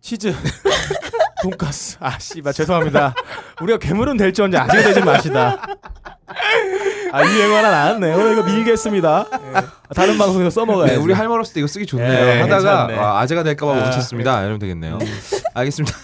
[0.00, 0.34] 치즈,
[1.42, 1.96] 돈가스.
[2.00, 3.14] 아 씨발 죄송합니다.
[3.60, 5.62] 우리가 괴물은 될지언정 아직 되지 마시다.
[7.12, 8.14] 아 유행어 하나 나왔네요.
[8.16, 9.26] 오늘 이거 밀겠습니다.
[9.94, 10.86] 다른 방송에서 써먹어요.
[10.86, 12.08] 네, 우리 할말 없을 때 이거 쓰기 좋네요.
[12.10, 12.88] 예, 하다가.
[12.98, 14.40] 아, 아재가 될까봐 아, 멈췄습니다.
[14.40, 14.98] 이러면 되겠네요.
[15.54, 15.96] 알겠습니다.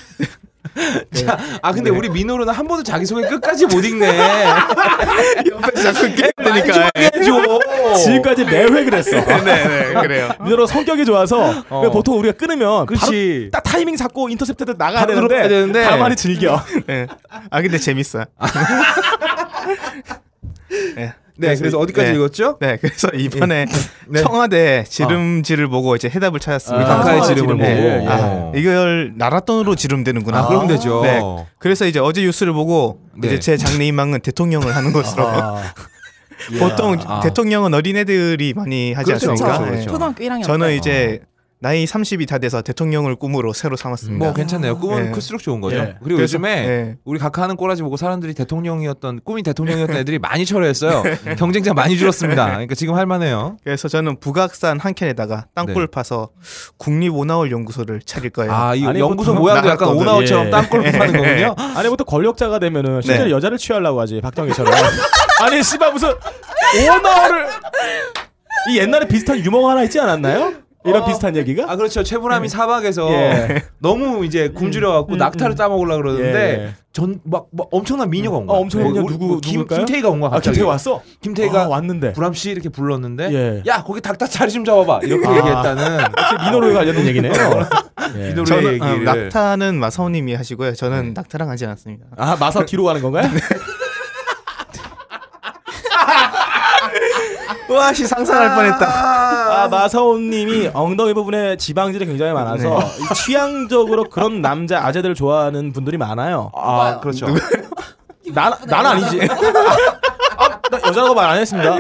[1.13, 4.07] 자, 아 근데 우리 민호로는 한 번도 자기 소개 끝까지 못 읽네.
[5.51, 6.91] 옆에서 자꾸 되니까.
[6.97, 7.61] 해줘.
[8.05, 9.25] 지금까지 매회 그랬어.
[9.25, 10.31] 네네 그래요.
[10.41, 13.51] 민호로 성격이 좋아서 그러니까 보통 우리가 끊으면 바로 그렇지.
[13.53, 15.85] 딱 타이밍 잡고 인터셉트도 나가야 되는데, 되는데.
[15.85, 16.63] 가만히 즐겨.
[16.87, 17.07] 네.
[17.51, 18.25] 아 근데 재밌어요.
[20.97, 21.13] 네.
[21.41, 22.17] 네, 그래서 어디까지 네.
[22.17, 22.59] 읽었죠?
[22.61, 23.67] 네, 그래서 이번에
[24.09, 24.23] 네.
[24.23, 26.85] 청와대 지름지를 보고 이제 해답을 찾았습니다.
[26.85, 27.69] 아, 각하의 청와대 지름을 보고.
[27.69, 28.07] 예, 예.
[28.09, 30.39] 아, 이걸 나랏돈으로 지름되는구나.
[30.39, 31.03] 아, 그럼 되죠.
[31.03, 31.21] 네.
[31.59, 33.29] 그래서 이제 어제 뉴스를 보고 네.
[33.29, 35.27] 이제 제 장래희망은 대통령을 하는 것으로.
[35.27, 35.63] 아,
[36.59, 37.21] 보통 아.
[37.21, 39.59] 대통령은 어린애들이 많이 하지 그렇죠, 않습니까?
[39.59, 39.71] 그렇죠, 네.
[39.71, 39.91] 그렇죠.
[39.91, 40.77] 초등학교 1학년 저는 때.
[40.77, 41.21] 이제
[41.63, 44.25] 나이 30이 다 돼서 대통령을 꿈으로 새로 삼았습니다.
[44.25, 44.79] 뭐 괜찮네요.
[44.79, 45.11] 꿈은 네.
[45.11, 45.77] 클수록 좋은 거죠.
[45.77, 45.95] 예.
[46.03, 46.97] 그리고 그래서- 요즘에 네.
[47.05, 51.03] 우리 각하 하는 꼬라지 보고 사람들이 대통령이었던 꿈이 대통령이었던 애들이 많이 철회했어요.
[51.37, 52.47] 경쟁자 많이 줄었습니다.
[52.47, 53.59] 그러니까 지금 할 만해요.
[53.63, 55.91] 그래서 저는 북악산 한 켠에다가 땅굴 네.
[55.91, 56.31] 파서
[56.79, 58.51] 국립 오나홀 연구소를 차릴 거예요.
[58.51, 60.01] 아, 이 아니, 연구소 모양도 약간 나갔거든.
[60.01, 60.51] 오나홀처럼 예.
[60.51, 61.55] 땅굴 파는 거군요.
[61.77, 63.31] 아니 보통 권력자가 되면은 실제로 네.
[63.33, 64.73] 여자를 취하려고 하지 박정희처럼.
[65.45, 67.49] 아니 씨발 무슨 오너를
[68.71, 70.55] 이 옛날에 비슷한 유머가 하나 있지 않았나요?
[70.85, 71.07] 이런 어.
[71.07, 71.71] 비슷한 얘기가?
[71.71, 72.03] 아 그렇죠.
[72.03, 73.63] 최불암이 사막에서 예.
[73.81, 75.57] 너무 이제 굶주려갖고 음, 낙타를 음.
[75.57, 76.75] 따먹으려 그러는데 예.
[76.95, 78.57] 전막 막 엄청난 미녀가 온 거야.
[78.57, 79.67] 어, 엄청난 미녀 우리- 누구- 우리 김?
[79.67, 80.29] 김태희가 온 거야.
[80.29, 80.55] 아 갑자기.
[80.57, 81.03] 김태희 왔어?
[81.21, 82.13] 김태희가 아, 왔는데.
[82.15, 83.63] 불암 씨 이렇게 불렀는데 예.
[83.71, 85.37] 야 거기 닭다 자리 좀 잡아봐 이렇게 아.
[85.37, 87.33] 얘기했다는 역시 민호로에 관련된 얘기네요.
[88.17, 88.29] 예.
[88.29, 90.75] 민호로의 저는 어, 얘기를 낙타는 마사오님이 하시고요.
[90.75, 91.13] 저는 네.
[91.15, 92.07] 낙타랑 하지 않습니다.
[92.17, 93.29] 아 마사 뒤로 가는 건가요?
[97.69, 99.40] 와씨 상상할 뻔했다.
[99.63, 106.51] 아 마사오님이 엉덩이 부분에 지방질이 굉장히 많아서 이 취향적으로 그런 남자 아재들을 좋아하는 분들이 많아요.
[106.55, 107.27] 아 그렇죠.
[108.33, 109.21] 난, 난 아니지.
[110.39, 111.71] 아, 나 여자라고 말 안 했습니다.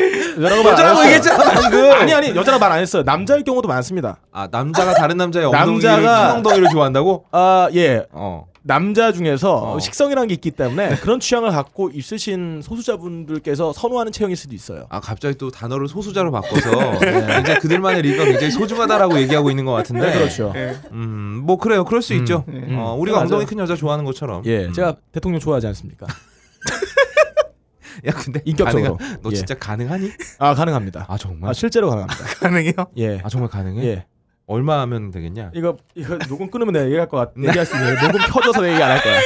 [0.41, 1.05] 여자라고 말 안 했어요.
[1.05, 1.93] 얘기했잖아 지금.
[1.93, 3.03] 아니 아니 여자라고 말 안 했어요.
[3.05, 4.17] 남자일 경우도 많습니다.
[4.33, 7.25] 아 남자가 다른 남자의 엉덩이를 남자가- 큰 엉덩이를 좋아한다고?
[7.33, 8.05] 아 예.
[8.13, 8.45] 어.
[8.63, 9.79] 남자 중에서 어.
[9.79, 14.87] 식성이라는 게 있기 때문에 그런 취향을 갖고 있으신 소수자분들께서 선호하는 체형일 수도 있어요.
[14.91, 16.61] 아 갑자기 또 단어를 소수자로 바꿔서
[17.01, 20.07] 굉장히 그들만의 리가 굉장히 소중하다라고 얘기하고 있는 것 같은데.
[20.11, 20.53] 네, 그렇죠.
[20.93, 21.85] 음뭐 그래요.
[21.85, 22.45] 그럴 수 음, 있죠.
[22.49, 22.77] 음.
[22.79, 23.25] 어, 우리가 맞아요.
[23.27, 24.43] 엉덩이 큰 여자 좋아하는 것처럼.
[24.45, 24.73] 예, 음.
[24.73, 26.07] 제가 대통령 좋아하지 않습니까?
[28.07, 28.97] 야 근데 인격적으로.
[28.99, 29.35] 가능하- 너 예.
[29.35, 30.11] 진짜 가능하니?
[30.39, 31.07] 아 가능합니다.
[31.09, 31.51] 아 정말?
[31.51, 32.25] 아 실제로 가능합니다.
[32.41, 32.73] 가능해요?
[32.99, 33.85] 예, 아 정말 가능해?
[33.87, 34.07] 예.
[34.51, 35.53] 얼마 하면 되겠냐?
[35.55, 37.33] 이거 이거 녹음 끊으면 내가 얘기할 것 같.
[37.39, 39.21] 얘기할 수 있는 녹음 켜져서 얘기 안 할 거야.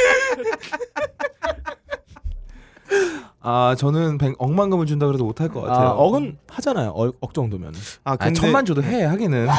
[3.46, 5.88] 아 저는 백, 억만 금을 준다 그래도 못할 것 같아요.
[5.88, 6.90] 아, 억은 하잖아요.
[6.94, 7.74] 억, 억 정도면.
[8.04, 9.48] 아 아, 근데 천만 줘도 해 하기는.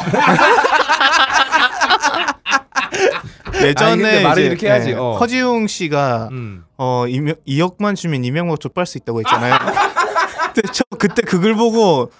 [3.62, 5.12] 예전에 아니, 말을 이제, 이렇게 해야지, 네, 어.
[5.18, 6.64] 허지웅 씨가 음.
[6.76, 9.54] 어 2억만 주면 이명박 족발 수 있다고 했잖아요.
[10.54, 12.10] 근데 저 그때 그걸 보고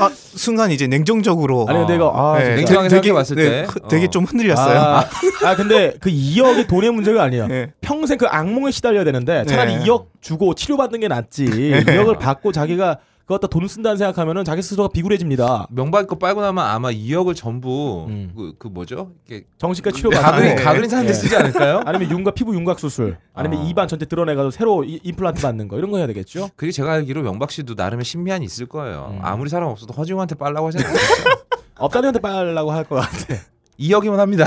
[0.00, 2.56] 아 순간 이제 냉정적으로 아니 근데 이거 아, 네.
[2.56, 4.10] 냉정하게 되게- 생각해봤을 네, 때, 흐- 되게 어.
[4.10, 4.78] 좀 흔들렸어요.
[4.78, 5.04] 아,
[5.44, 7.46] 아 근데 그 2억이 돈의 문제가 아니에요.
[7.48, 7.70] 네.
[7.82, 9.84] 평생 그 악몽에 시달려야 되는데 차라리 네.
[9.84, 11.44] 2억 주고 치료받는 게 낫지.
[11.44, 15.68] 2억을 받고 자기가 그거 갖다 돈 쓴다는 생각하면은 자기 스스로가 비굴해집니다.
[15.70, 18.32] 명박 거 빨고 나면 아마 2억을 전부 음.
[18.36, 19.12] 그, 그 뭐죠?
[19.26, 20.62] 이렇게 정신과 가그린 네.
[20.62, 21.14] 가그린 사는데 예.
[21.14, 21.80] 쓰지 않을까요?
[21.86, 23.64] 아니면 윤곽 피부 윤곽 수술 아니면 어.
[23.66, 26.50] 입안 전체 드러내가지고 새로 이- 임플란트 받는 거 이런 거 해야 되겠죠?
[26.54, 29.08] 그게 제가 알기로 명박 씨도 나름의 신비한이 있을 거예요.
[29.12, 29.18] 음.
[29.22, 30.94] 아무리 사람 없어도 허지웅한테 빨라고 하지 않아요.
[31.78, 33.34] 업다리한테 빨라고 할 것 같아.
[33.80, 34.46] 2억이면 합니다.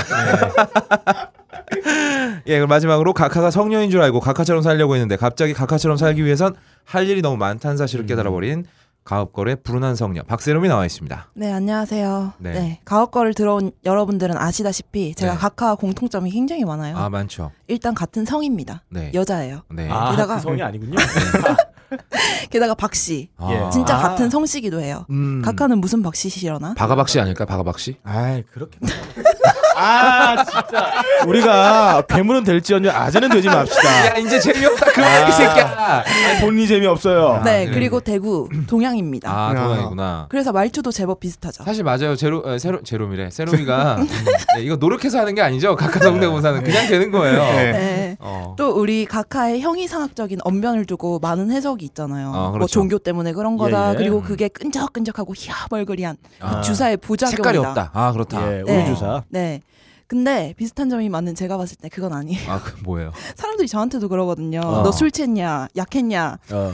[2.48, 7.06] 예, 그럼 마지막으로 각하가 성녀인 줄 알고 각하처럼 살려고 했는데 갑자기 각하처럼 살기 위해선 할
[7.08, 8.64] 일이 너무 많다는 사실을 깨달아버린
[9.04, 11.30] 가업걸의 불운한 성녀 박세롬이 나와 있습니다.
[11.34, 12.32] 네, 안녕하세요.
[12.38, 12.52] 네.
[12.52, 12.80] 네.
[12.84, 15.38] 가옥거를 들어온 여러분들은 아시다시피 제가 네.
[15.38, 16.96] 각하 공통점이 굉장히 많아요.
[16.96, 17.50] 아 많죠.
[17.68, 18.82] 일단 같은 성입니다.
[18.90, 19.10] 네.
[19.14, 19.62] 여자예요.
[19.70, 19.88] 네.
[19.90, 20.96] 아, 게다가- 그 성이 아니군요.
[22.50, 23.30] 게다가 박씨.
[23.38, 23.48] 아.
[23.50, 23.70] 예.
[23.70, 24.00] 진짜 아.
[24.00, 25.06] 같은 성씨기도 해요.
[25.10, 25.40] 음.
[25.42, 26.74] 각하는 무슨 박씨시려나?
[26.74, 27.44] 바가박 씨 아닐까?
[27.46, 27.96] 바가박 씨?
[28.04, 28.78] 아이 그렇게.
[29.78, 30.92] 아 진짜
[31.26, 34.06] 우리가 괴물은 될지언정 아재는 되지 맙시다.
[34.08, 36.04] 야 이제 재미없다 그만 이 새끼야.
[36.40, 37.42] 본인이 재미없어요.
[37.44, 37.70] 네, 네.
[37.72, 39.30] 그리고 대구 동양입니다.
[39.30, 40.26] 아 동양이구나.
[40.28, 41.64] 그래서 말투도 제법 비슷하죠.
[41.64, 42.16] 사실 맞아요.
[42.16, 43.30] 제로 에, 세로 제롬이래.
[43.30, 44.08] 세롬이가 음,
[44.56, 45.76] 네, 이거 노력해서 하는 게 아니죠.
[45.76, 47.38] 각하 성대모사는 그냥 되는 거예요.
[47.38, 47.72] 네.
[47.72, 48.16] 네.
[48.20, 48.54] 어.
[48.58, 52.28] 또 우리 각하의 형이상학적인 언변을 두고 많은 해석이 있잖아요.
[52.28, 52.72] 아, 뭐 그렇죠.
[52.72, 53.88] 종교 때문에 그런 거다.
[53.88, 53.96] 예, 예.
[53.96, 56.60] 그리고 그게 끈적끈적하고 희화벌거리한 아.
[56.62, 57.36] 주사의 부작용이다.
[57.36, 57.90] 색깔이 없다.
[57.94, 58.52] 아 그렇다.
[58.52, 58.84] 예, 네.
[58.86, 59.22] 우유 주사.
[59.28, 59.60] 네.
[60.08, 62.50] 근데 비슷한 점이 맞는 제가 봤을 때 그건 아니에요.
[62.50, 63.12] 아 그 뭐예요?
[63.36, 64.60] 사람들이 저한테도 그러거든요.
[64.64, 64.82] 어.
[64.82, 65.68] 너술 취했냐?
[65.76, 66.38] 약했냐?
[66.50, 66.72] 어.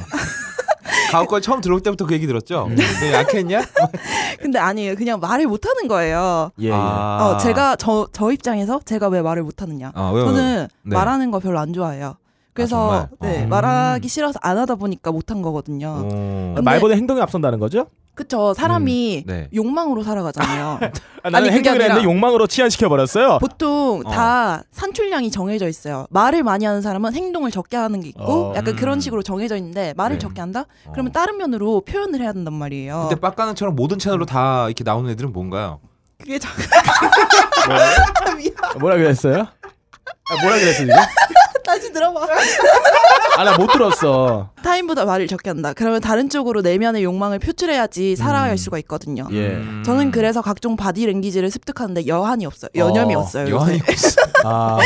[1.10, 2.68] 가옥 걸 처음 들어올 때부터 그 얘기 들었죠.
[3.00, 3.62] 너 약했냐?
[4.40, 4.94] 근데 아니에요.
[4.96, 6.50] 그냥 말을 못 하는 거예요.
[6.60, 6.72] 예, 예.
[6.72, 7.18] 아.
[7.34, 9.92] 어, 제가 저, 저 입장에서 제가 왜 말을 못 하느냐?
[9.94, 10.26] 아, 왜, 왜?
[10.26, 10.94] 저는 네.
[10.96, 12.16] 말하는 거 별로 안 좋아해요.
[12.54, 13.08] 그래서 정말?
[13.20, 13.48] 네, 음.
[13.50, 16.02] 말하기 싫어서 안 하다 보니까 못한 거거든요.
[16.04, 16.08] 오.
[16.08, 17.86] 근데- 말보다 행동이 앞선다는 거죠?
[18.14, 19.48] 그쵸 사람이 음, 네.
[19.52, 20.78] 욕망으로 살아가잖아요.
[21.24, 23.38] 아, 나는 아니, 행동을 했는데 욕망으로 치환시켜 버렸어요.
[23.40, 24.10] 보통 어.
[24.10, 26.06] 다 산출량이 정해져 있어요.
[26.10, 28.76] 말을 많이 하는 사람은 행동을 적게 하는 게 있고 어, 약간 음.
[28.76, 30.20] 그런 식으로 정해져 있는데 말을 네.
[30.20, 30.66] 적게 한다?
[30.86, 30.92] 어.
[30.92, 33.08] 그러면 다른 면으로 표현을 해야 된단 말이에요.
[33.08, 35.80] 근데 빡가는처럼 모든 채널로 다 이렇게 나오는 애들은 뭔가요?
[36.16, 36.52] 그게 참
[38.78, 39.48] 뭐라 그랬어요?
[40.30, 40.94] 아, 뭐라 그랬어 지금?
[41.64, 42.26] 다시 들어봐.
[43.36, 44.50] 아 나 못 들었어.
[44.62, 45.72] 타인보다 말을 적게 한다.
[45.74, 48.56] 그러면 다른 쪽으로 내면의 욕망을 표출해야지 살아갈 음.
[48.56, 49.26] 수가 있거든요.
[49.32, 49.48] 예.
[49.48, 49.82] 음.
[49.84, 52.70] 저는 그래서 각종 body language를 습득하는데 여한이 없어요.
[52.74, 53.48] 여념이 어, 없어요.
[53.54, 53.92] 여한이 요새.
[53.92, 54.20] 없어.
[54.44, 54.78] 아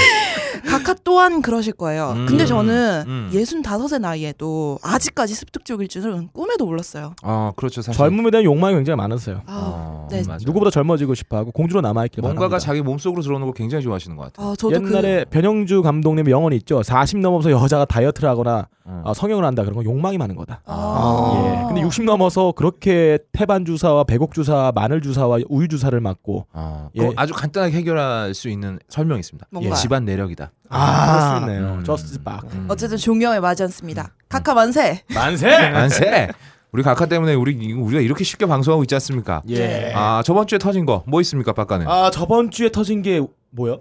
[0.66, 2.12] 각하 또한 그러실 거예요.
[2.16, 2.26] 음.
[2.26, 3.30] 근데 저는 음.
[3.32, 7.14] 예순 다섯의 나이에도 아직까지 습득적일 줄은 꿈에도 몰랐어요.
[7.22, 7.98] 아 그렇죠 사실.
[7.98, 9.42] 젊음에 대한 욕망이 굉장히 많으세요.
[9.46, 10.22] 아, 어, 네.
[10.44, 12.66] 누구보다 젊어지고 싶어하고 공주로 남아있길 뭔가가 바랍니다.
[12.66, 14.50] 자기 몸속으로 들어오는 걸 굉장히 좋아하시는 것 같아요.
[14.52, 16.82] 아 저도 옛날에 변영주 감독님의 명언이 있죠.
[16.82, 19.02] 40 넘어서 여자가 다이어트를 하거나 어.
[19.04, 20.62] 아, 성형을 한다 그런 건 욕망이 많은 거다.
[20.64, 20.74] 그, 아.
[20.74, 21.62] 아.
[21.62, 21.66] 예.
[21.66, 27.12] 근데 60 넘어서 그렇게 태반 주사와 백옥 주사와 마늘 주사와 우유 주사를 맞고 어, 예.
[27.16, 29.46] 아주 간단하게 해결할 수 있는 설명이 있습니다.
[29.50, 29.74] 뭔가요?
[29.74, 30.47] 집안 내력이다.
[30.70, 31.74] 아, 그럴 수 있네요.
[31.78, 31.84] 음.
[31.84, 32.44] just 박.
[32.52, 32.66] 음.
[32.68, 34.12] 어쨌든 존영에 맞지 않습니다.
[34.28, 35.02] 각하 만세.
[35.14, 35.70] 만세.
[35.70, 36.28] 만세.
[36.72, 39.42] 우리 각하 때문에 우리 우리가 이렇게 쉽게 방송하고 있지 않습니까?
[39.48, 39.92] 예.
[39.94, 41.88] 아 저번 주에 터진 거 뭐 있습니까, 빡가는?
[41.88, 43.80] 아 저번 주에 터진 게 뭐요?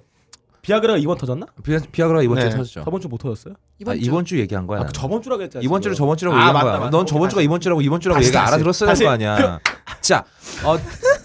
[0.62, 1.46] 비아그라가 이번 터졌나?
[1.64, 2.56] 비아, 비아그라 이번 주에 네.
[2.56, 2.84] 터졌죠.
[2.84, 3.56] 저번 주 못 터졌어요?
[3.80, 4.78] 이번, 이번 아, 주 이번 주 얘기한 거야.
[4.78, 4.92] 아, 나는.
[4.94, 5.64] 그 저번 주라고 했잖아.
[5.64, 5.96] 이번 주를.
[5.96, 6.78] 저번 주라고 아, 얘기한 맞다, 거야.
[6.80, 6.90] 맞다.
[6.90, 7.42] 넌 저번 주가.
[7.42, 8.48] 이번 주라고 이번 주라고 다시, 얘기 다시.
[8.54, 9.00] 알아들었어야 다시.
[9.00, 9.60] 될거 아니야.
[10.02, 10.24] 자,
[10.66, 10.78] 어,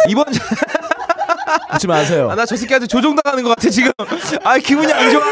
[0.09, 0.41] 이번 주
[1.75, 2.31] 웃지 마세요.
[2.31, 3.91] 아, 나 저 새끼한테 조종당하는 것 같아 지금.
[4.45, 5.23] 아 기분이 안 좋아.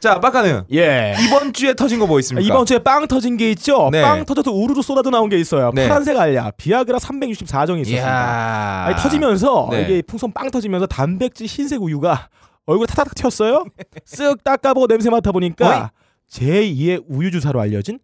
[0.00, 1.14] 자, 빡가는 예.
[1.20, 2.44] 이번 주에 터진 거 뭐 있습니까?
[2.44, 3.88] 이번 주에 빵 터진 게 있죠.
[3.92, 4.02] 네.
[4.02, 5.70] 빵 터져서 우르르 쏟아져 나온 게 있어요.
[5.74, 5.86] 네.
[5.86, 8.84] 파란색 알약 비아그라 364정이 있었습니다.
[8.86, 9.82] 아니, 터지면서 네.
[9.82, 12.28] 이게 풍선 빵 터지면서 단백질 흰색 우유가
[12.66, 13.64] 얼굴에 타닥 튀었어요.
[14.04, 15.92] 쓱 닦아보고 냄새 맡아보니까
[16.30, 18.00] 제2의 우유 주사로 알려진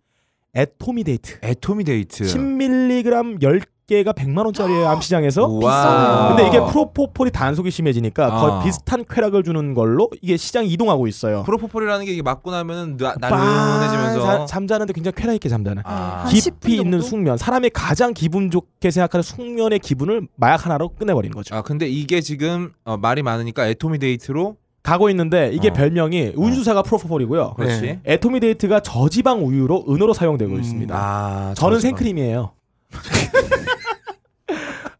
[0.55, 1.39] 에토미데이트.
[1.43, 2.25] 에토미데이트.
[2.25, 5.47] 10mg 10 개가 100만 원짜리예요 암시장에서.
[5.47, 6.29] 우와.
[6.37, 8.41] 근데 이게 프로포폴이 단속이 심해지니까 아.
[8.41, 11.43] 거의 비슷한 쾌락을 주는 걸로 이게 시장이 이동하고 있어요.
[11.45, 15.83] 프로포폴이라는 게 이게 맞고 나면은 나- 빵 나른해지면서 자- 잠자는데 굉장히 쾌락 있게 잠자는.
[15.87, 16.25] 아.
[16.27, 17.01] 한 10분 깊이 있는?
[17.01, 21.55] 숙면, 사람이 가장 기분 좋게 생각하는 숙면의 기분을 마약 하나로 끝내버린 거죠.
[21.55, 25.73] 아 근데 이게 지금 어, 말이 많으니까 에토미데이트로 가고 있는데 이게 어.
[25.73, 27.55] 별명이 우유주사가 프로포폴이고요.
[27.55, 27.81] 그렇지.
[27.81, 28.01] 네.
[28.05, 30.61] 에토미 데이트가 저지방 우유로 은어로 사용되고 음.
[30.61, 30.95] 있습니다.
[30.95, 31.97] 아 저는 저지방.
[31.97, 32.51] 생크림이에요.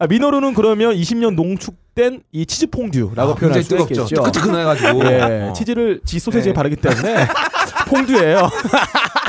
[0.01, 4.03] 아, 미노루는 그러면 20년 농축된 이 치즈 퐁듀라고 아, 표현할 수 뜨겁죠.
[4.03, 4.23] 있겠죠.
[4.23, 5.05] 뜨끈뜨끈해가지고.
[5.07, 5.53] 예, 어.
[5.53, 6.55] 치즈를 지 소세지에 네.
[6.55, 7.27] 바르기 때문에
[7.89, 8.49] 퐁듀예요.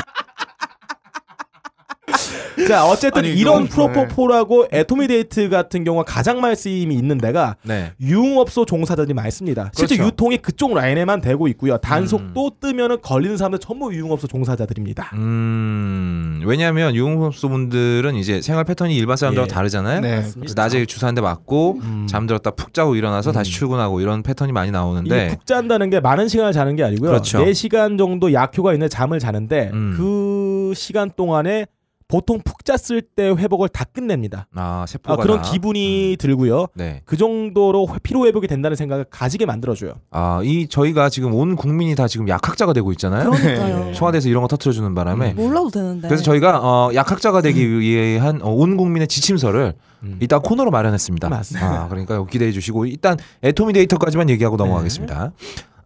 [2.68, 7.92] 자, 어쨌든 아니, 이런 프로포폴하고 에토미 데이트 같은 경우가 가장 많이 쓰임이 있는 데가 네.
[8.00, 9.70] 유흥업소 종사자들이 많습니다.
[9.74, 10.08] 실제 그렇죠.
[10.08, 11.78] 유통이 그쪽 라인에만 되고 있고요.
[11.78, 15.10] 단속도 뜨면은 걸리는 사람들 전부 유흥업소 종사자들입니다.
[15.14, 19.54] 음 왜냐하면 유흥업소 분들은 이제 생활 패턴이 일반 사람들하고 예.
[19.54, 20.00] 다르잖아요.
[20.00, 20.22] 네.
[20.34, 22.06] 그래서 낮에 주사 한 대 맞고 음.
[22.08, 23.52] 잠들었다 푹 자고 일어나서 다시 음.
[23.52, 27.10] 출근하고 이런 패턴이 많이 나오는데 푹 잔다는 게 많은 시간을 자는 게 아니고요.
[27.10, 27.38] 그렇죠.
[27.44, 29.94] 4시간 정도 약효가 있는 잠을 자는데 음.
[29.96, 31.66] 그 시간 동안에
[32.10, 34.46] 보통 푹 잤을 때 회복을 다 끝냅니다.
[34.54, 36.16] 아 세포가 아, 그런 다- 기분이 음.
[36.18, 36.66] 들고요.
[36.74, 37.02] 네.
[37.04, 39.92] 그 정도로 회- 피로 회복이 된다는 생각을 가지게 만들어줘요.
[40.10, 43.30] 아, 이 저희가 지금 온 국민이 다 지금 약학자가 되고 있잖아요.
[43.30, 43.94] 그러니까요.
[43.94, 45.36] 청와대에서 이런 거 터트려 주는 바람에 음.
[45.36, 46.08] 몰라도 되는데.
[46.08, 50.18] 그래서 저희가 어, 약학자가 되기 위한 어, 온 국민의 지침서를 음.
[50.20, 51.28] 이따 코너로 마련했습니다.
[51.28, 51.84] 맞습니다.
[51.84, 54.64] 아, 그러니까 기대해 주시고 일단 애토미 데이터까지만 얘기하고 네.
[54.64, 55.32] 넘어가겠습니다.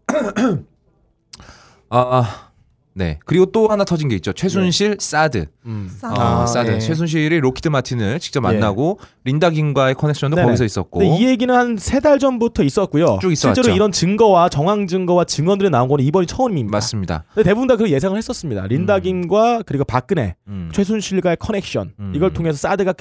[1.90, 2.43] 아,
[2.96, 3.18] 네.
[3.24, 4.32] 그리고 또 하나 터진 게 있죠.
[4.32, 5.46] 최순실 사드.
[5.66, 5.90] 음.
[5.90, 6.70] 싸- 어, 아, 사드.
[6.70, 6.78] 네.
[6.78, 8.42] 최순실이 록히드 마틴을 직접 예.
[8.42, 10.46] 만나고 린다 김과의 커넥션도 네네.
[10.46, 11.02] 거기서 있었고.
[11.02, 13.18] 이 얘기는 한 세 달 전부터 있었고요.
[13.20, 13.62] 쭉 있어왔죠.
[13.62, 16.76] 실제로 이런 증거와 정황 증거와 증언들이 나온 거는 이번이 처음입니다.
[16.76, 17.24] 맞습니다.
[17.44, 18.66] 대부분 다 그 예상을 했었습니다.
[18.68, 19.00] 린다 음.
[19.02, 20.70] 김과 그리고 박근혜, 음.
[20.72, 22.12] 최순실과의 커넥션 음.
[22.14, 22.92] 이걸 통해서 사드가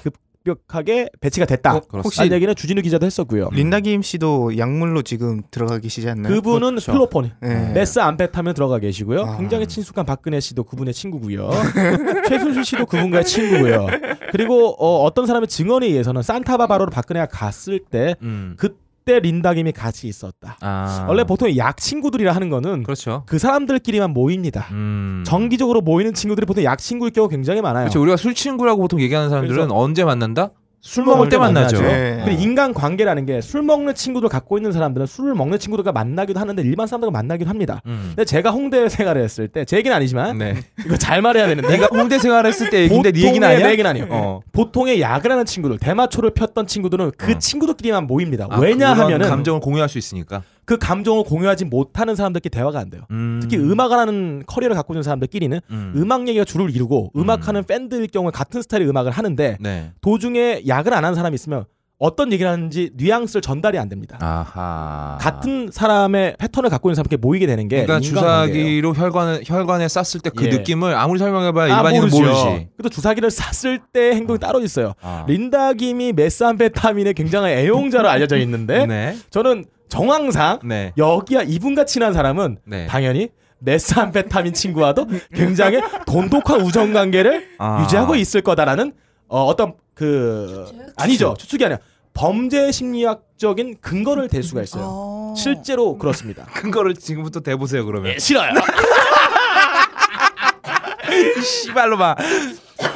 [0.44, 1.76] 급격하게 배치가 됐다.
[1.76, 1.82] 어.
[2.04, 3.50] 혹시 얘기는 주진우 기자도 했었고요.
[3.54, 6.34] 린다김 씨도 약물로 지금 들어가 계시지 않나요?
[6.34, 6.92] 그분은 그렇죠.
[6.92, 7.72] 필로폰, 네.
[7.74, 9.22] 메스암페타민 들어가 계시고요.
[9.22, 9.38] 아.
[9.38, 11.50] 굉장히 친숙한 박근혜 씨도 그분의 친구고요.
[12.28, 13.88] 최순실 씨도 그분과의 친구고요.
[14.32, 18.56] 그리고 어, 어떤 사람의 증언에 의해서는 산타바바로로 박근혜가 갔을 때 음.
[18.58, 20.58] 그 때 린다 김이 같이 있었다.
[20.62, 21.06] 아.
[21.08, 23.24] 원래 보통 약 친구들이라 하는 거는 그렇죠.
[23.26, 24.68] 그 사람들끼리만 모입니다.
[24.72, 25.24] 음.
[25.26, 27.86] 정기적으로 모이는 친구들이 보통 약 친구일 경우 굉장히 많아요.
[27.86, 28.02] 그렇죠.
[28.02, 30.52] 우리가 술 친구라고 보통 얘기하는 사람들은 그래서- 언제 만난다?
[30.86, 31.78] 술 먹을 때때 만나죠.
[31.78, 31.82] 만나죠.
[31.82, 32.22] 네.
[32.26, 36.62] 근데 인간 관계라는 게 술 먹는 친구들 갖고 있는 사람들은 술을 먹는 친구들과 만나기도 하는데
[36.62, 37.82] 일반 사람들과 만나기도 합니다.
[37.86, 38.08] 음.
[38.10, 40.56] 근데 제가 홍대 생활을 했을 때 제 얘기는 아니지만 네.
[40.86, 43.66] 이거 잘 말해야 되는데 네가 홍대 생활했을 때 얘기인데 네 얘기는 아니야?
[43.66, 44.08] 내 얘기는 아니에요.
[44.10, 44.42] 어.
[44.52, 47.38] 보통의 야근 하는 친구들, 대마초를 폈던 친구들은 그 어.
[47.40, 48.46] 친구들끼리만 모입니다.
[48.50, 50.44] 아, 그런 왜냐하면은 감정을 공유할 수 있으니까.
[50.66, 53.02] 그 감정을 공유하지 못하는 사람들끼리 대화가 안 돼요.
[53.12, 53.40] 음.
[53.42, 55.94] 특히 음악을 하는 커리어를 갖고 있는 사람들끼리는 음.
[55.96, 56.12] 음.
[56.12, 57.22] 악 얘기가 주를 이루고 음.
[57.22, 59.92] 음악하는 팬들일 경우에 같은 스타일의 음악을 하는데 네.
[60.02, 61.66] 도중에 약을 안 하는 사람이 있으면
[62.00, 64.18] 어떤 얘기를 하는지 뉘앙스를 전달이 안 됩니다.
[64.20, 65.18] 아하.
[65.22, 68.02] 같은 사람의 패턴을 갖고 있는 사람께 모이게 되는 게 그러니까.
[68.02, 70.50] 주사기로 혈관에 혈관에 쐈을 때그 예.
[70.50, 72.22] 느낌을 아무리 설명해봐야 아, 일반인은 모르죠.
[72.22, 72.68] 모르지.
[72.76, 74.94] 그래도 주사기를 쐈을 때 행동이 따로 있어요.
[75.02, 75.24] 아.
[75.30, 79.16] 린다 김이 메스암페타민의 굉장한 애용자로 알려져 있는데 네.
[79.30, 80.92] 저는 정황상 네.
[80.98, 82.88] 여기야 이분과 친한 사람은 네.
[82.88, 83.30] 당연히
[83.60, 87.84] 메스암페타민 친구와도 굉장히 돈독한 우정 관계를 아.
[87.84, 88.94] 유지하고 있을 거다라는
[89.28, 90.66] 어, 어떤 그
[90.98, 91.80] 아니죠 추측이 아니라
[92.16, 94.84] 범죄 심리학적인 근거를 댈 수가 있어요.
[94.86, 95.34] 어.
[95.38, 96.46] 실제로 그렇습니다.
[96.54, 98.14] 큰 거를 지금부터 대보세요 그러면.
[98.14, 98.52] 예, 싫어요.
[101.44, 102.16] 씨발로 봐.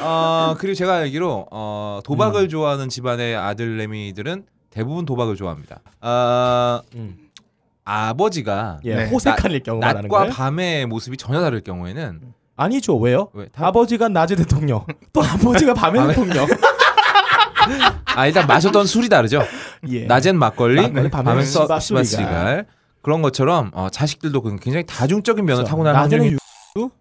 [0.00, 5.80] 어 그리고 제가 알기로 어 도박을 좋아하는 집안의 아들내미들은 대부분 도박을 좋아합니다.
[6.00, 7.16] 어 음.
[7.84, 9.06] 아버지가 예, 네.
[9.08, 10.32] 호색한 경우 낮과 거예요?
[10.32, 12.20] 밤의 모습이 전혀 다를 경우에는
[12.56, 12.96] 아니죠.
[12.98, 13.30] 왜요?
[13.32, 13.46] 왜?
[13.46, 16.46] 다- 아버지가 낮의 대통령, 또 아버지가 밤에- 대통령.
[18.16, 19.42] 아 일단 마셨던 술이 다르죠.
[19.90, 20.04] 예.
[20.06, 22.66] 낮엔 막걸리, 막걸리, 밤에는 씨바 씨바 시갈.
[23.02, 26.36] 그런 것처럼 어, 자식들도 그 굉장히 다중적인 면을 타고나는 낮에는 유,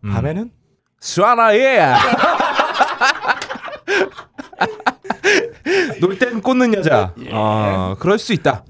[0.04, 0.12] 음.
[0.12, 0.52] 밤에는
[1.00, 1.94] 수아나예.
[6.00, 7.14] 놀 땐 꽂는 여자.
[7.32, 8.64] 어, 그럴 수 있다.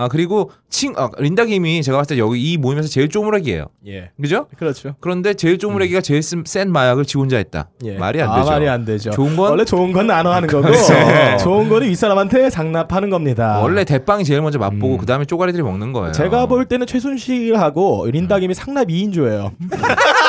[0.00, 3.66] 아 그리고 친 아, 린다 김이 제가 봤을 때 여기 이 모임에서 제일 쪼무레기예요.
[3.88, 4.46] 예, 그죠?
[4.56, 4.94] 그렇죠.
[5.00, 7.70] 그런데 제일 쪼무레기가 제일 쓴- 센 마약을 지 혼자 했다.
[7.84, 7.98] 예.
[7.98, 8.48] 말이 안 아, 되죠.
[8.48, 9.10] 말이 안 되죠.
[9.10, 10.94] 좋은 건 원래 좋은 건 나눠 하는 거고 그렇죠.
[11.42, 13.58] 좋은 거는 윗사람한테 상납하는 겁니다.
[13.60, 14.98] 원래 대빵이 제일 먼저 맛보고 음.
[14.98, 16.12] 그 다음에 쪼가리들이 먹는 거예요.
[16.12, 19.50] 제가 볼 때는 최순실하고 린다 김이 상납 2인조예요.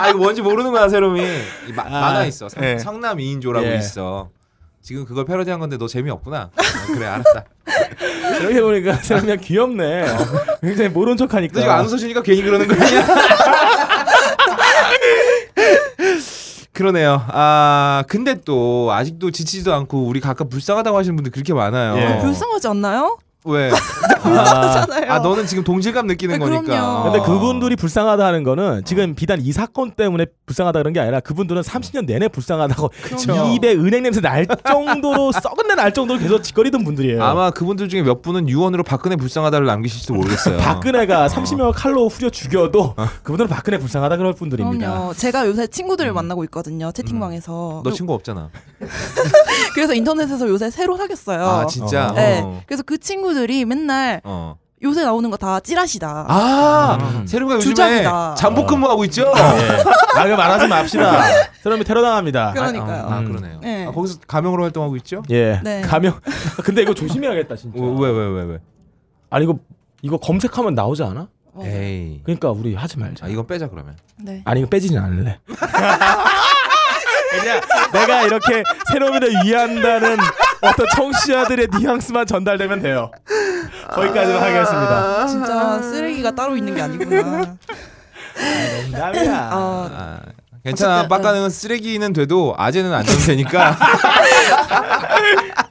[0.00, 1.20] 아 이거 뭔지 모르는구나 새롬이
[1.68, 2.78] 이 마- 아, 만화 있어 상, 예.
[2.78, 3.76] 상남 2인조라고 예.
[3.76, 4.30] 있어
[4.82, 7.44] 지금 그걸 패러디한 건데 너 재미없구나 아, 그래 알았다
[8.40, 10.02] 이렇게 보니까 그냥 귀엽네.
[10.10, 10.16] 어,
[10.62, 11.52] 굉장히 모른 척하니까.
[11.54, 13.06] 너 지금 안 웃어주니까 괜히 그러는 거 아니야
[16.72, 22.06] 그러네요 아 근데 또 아직도 지치지도 않고 우리 각각 불쌍하다고 하시는 분들 그렇게 많아요 예.
[22.14, 23.18] 어, 불쌍하지 않나요?
[23.44, 23.70] 왜?
[24.22, 25.10] 불쌍하잖아요.
[25.12, 27.02] 아 너는 지금 동질감 느끼는 네, 거니까 그럼요.
[27.04, 31.62] 근데 그분들이 불쌍하다 하는 거는 지금 비단 이 사건 때문에 불쌍하다 그런 게 아니라 그분들은
[31.62, 33.54] 30년 내내 불쌍하다고 그럼요.
[33.54, 37.22] 입에 은행 냄새 날 정도로 썩은 내 날 정도로 계속 짓거리던 분들이에요.
[37.24, 42.94] 아마 그분들 중에 몇 분은 유언으로 박근혜 불쌍하다를 남기실지도 모르겠어요 박근혜가 30명 칼로 후려 죽여도
[43.22, 44.90] 그분들은 박근혜 불쌍하다 그럴 분들입니다.
[44.90, 45.14] 그럼요.
[45.14, 45.68] 제가 요새 음.
[45.70, 46.92] 친구들을 만나고 있거든요.
[46.92, 47.80] 채팅방에서.
[47.84, 48.50] 너 친구 없잖아
[49.74, 51.42] 그래서 인터넷에서 요새 새로 사귀었어요.
[51.46, 52.12] 아 진짜 어.
[52.14, 52.40] 네.
[52.44, 52.60] 어.
[52.66, 54.56] 그래서 그 친구 들이 맨날 어.
[54.82, 56.24] 요새 나오는 거 다 찌라시다.
[56.26, 57.26] 아, 음.
[57.30, 58.34] 요즘에 주작이다.
[58.36, 59.30] 잠복 근무하고 있죠?
[59.36, 59.82] 예.
[60.18, 61.22] 아, 그 말하지 맙시다.
[61.62, 62.52] 사람이 테러 당합니다.
[62.52, 63.06] 그러니까요.
[63.06, 63.26] 아, 음.
[63.26, 63.60] 그러네요.
[63.60, 63.86] 네.
[63.86, 65.22] 아, 거기서 가명으로 활동하고 있죠?
[65.30, 65.60] 예.
[65.62, 65.82] 네.
[65.82, 66.18] 가명.
[66.64, 67.78] 근데 이거 조심해야겠다 진짜.
[67.78, 68.58] 왜왜 왜 왜?
[69.28, 69.58] 아니 이거
[70.00, 71.28] 이거 검색하면 나오지 않아?
[71.52, 72.20] 어, 에이.
[72.24, 73.26] 그러니까 우리 하지 말자.
[73.26, 73.96] 아, 이건 빼자 그러면.
[74.18, 74.40] 네.
[74.46, 75.40] 아니 이거 빼지는 않을래.
[77.30, 77.60] 그냥
[77.92, 78.62] 내가 이렇게
[78.92, 80.16] 새로미를 이해한다는
[80.62, 83.10] 어떤 청취자들의 뉘앙스만 전달되면 돼요.
[83.90, 85.26] 거기까지만 하겠습니다.
[85.26, 87.56] 진짜 쓰레기가 따로 있는 게 아니구나.
[88.90, 89.50] 농담이야.
[89.52, 90.20] 어, 아,
[90.64, 91.08] 괜찮아.
[91.08, 93.76] 빡가는 쓰레기는 돼도 아재는 안 되니까.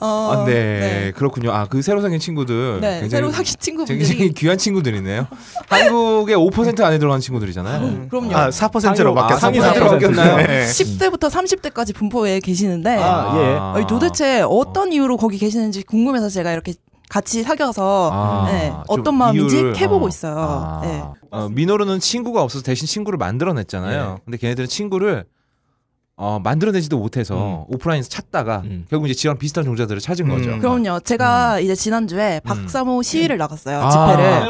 [0.00, 1.12] 어, 아, 네.
[1.16, 1.50] 그렇군요.
[1.52, 5.26] 아, 그 새로 사귄 친구들 네, 굉장히 새로 사귄 친구분들이 굉장히 귀한 친구들이네요.
[5.68, 8.08] 한국의 5% 안에 들어가는 친구들이잖아요.
[8.08, 8.36] 그럼요.
[8.36, 9.38] 아 4%로 상위- 바뀌었어요.
[9.38, 10.36] 상위 4% 바뀌었나요?
[10.46, 10.64] 네.
[10.66, 13.34] 10대부터 30대까지 분포에 계시는데 아,
[13.74, 13.78] 예.
[13.78, 16.74] 아니, 도대체 어떤 이유로 거기 계시는지 궁금해서 제가 이렇게
[17.08, 20.08] 같이 사귀어서 아, 네, 좀 어떤 마음인지 이유를, 캐보고 어.
[20.08, 20.34] 있어요.
[20.38, 20.80] 아.
[20.84, 21.02] 네.
[21.30, 24.08] 어, 민호로는 친구가 없어서 대신 친구를 만들어냈잖아요.
[24.08, 24.14] 네.
[24.24, 25.24] 근데 걔네들은 친구를
[26.20, 28.84] 어, 만들어내지도 못해서 오프라인에서 찾다가 음.
[28.90, 30.36] 결국 이제 지랑 비슷한 종자들을 찾은 음.
[30.36, 30.58] 거죠.
[30.58, 30.98] 그럼요.
[31.00, 32.48] 제가 이제 지난주에 음.
[32.48, 33.80] 박사모 시위를 나갔어요.
[33.80, 33.88] 아.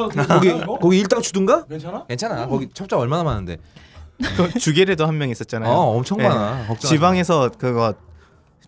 [0.09, 0.26] 집회를.
[0.26, 1.66] 거기 거기 일당 주든가?
[1.66, 2.07] 괜찮아?
[2.07, 2.46] 괜찮아.
[2.46, 3.59] 거기 첩자 얼마나 많은데.
[4.37, 5.70] 그 주계래도 한 명 있었잖아요.
[5.70, 6.26] 어, 엄청 네.
[6.28, 6.66] 많아.
[6.68, 6.88] 걱정.
[6.88, 7.92] 지방에서 그거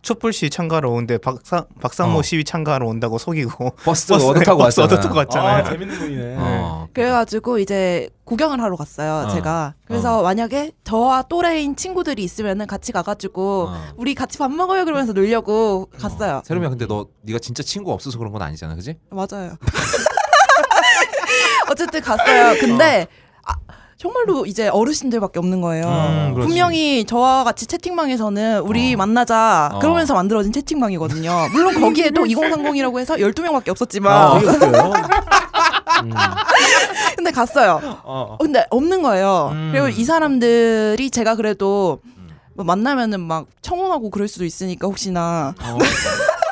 [0.02, 2.22] 촛불 시 참가로 오는데 박사 박상모 어.
[2.22, 4.84] 시위 참가로 온다고 속이고 버스 얻어 타고 버스 왔잖아.
[4.86, 5.64] 얻어 타고 왔잖아요.
[5.64, 6.36] 아, 재밌는 분이네.
[6.38, 6.88] 어.
[6.94, 9.28] 그래가지고 이제 구경을 하러 갔어요.
[9.28, 9.34] 어.
[9.34, 9.74] 제가.
[9.86, 13.82] 그래서 만약에 저와 또래인 친구들이 있으면은 같이 가가지고 어.
[13.96, 16.42] 우리 같이 밥 먹어요 그러면서 놀려고 갔어요.
[16.44, 18.96] 세롬이야 근데 너 네가 진짜 친구 없어서 그런 건 아니잖아, 그지?
[19.10, 19.52] 맞아요.
[21.70, 22.58] 어쨌든 갔어요.
[22.58, 23.06] 근데
[23.44, 23.54] 아,
[24.00, 25.84] 정말로 이제 어르신들밖에 없는 거예요.
[25.84, 26.34] 음.
[26.40, 28.96] 분명히 저와 같이 채팅방에서는 우리 어.
[28.96, 29.78] 만나자 어.
[29.78, 31.48] 그러면서 만들어진 채팅방이거든요.
[31.52, 34.38] 물론 거기에도 2030이라고 해서 12명밖에 없었지만 아.
[34.38, 36.10] 음.
[37.14, 37.78] 근데 갔어요.
[37.82, 38.00] 어.
[38.04, 39.50] 어, 근데 없는 거예요.
[39.52, 39.68] 음.
[39.70, 42.00] 그리고 이 사람들이 제가 그래도
[42.54, 45.78] 뭐 만나면은 막 청혼하고 그럴 수도 있으니까 혹시나 어.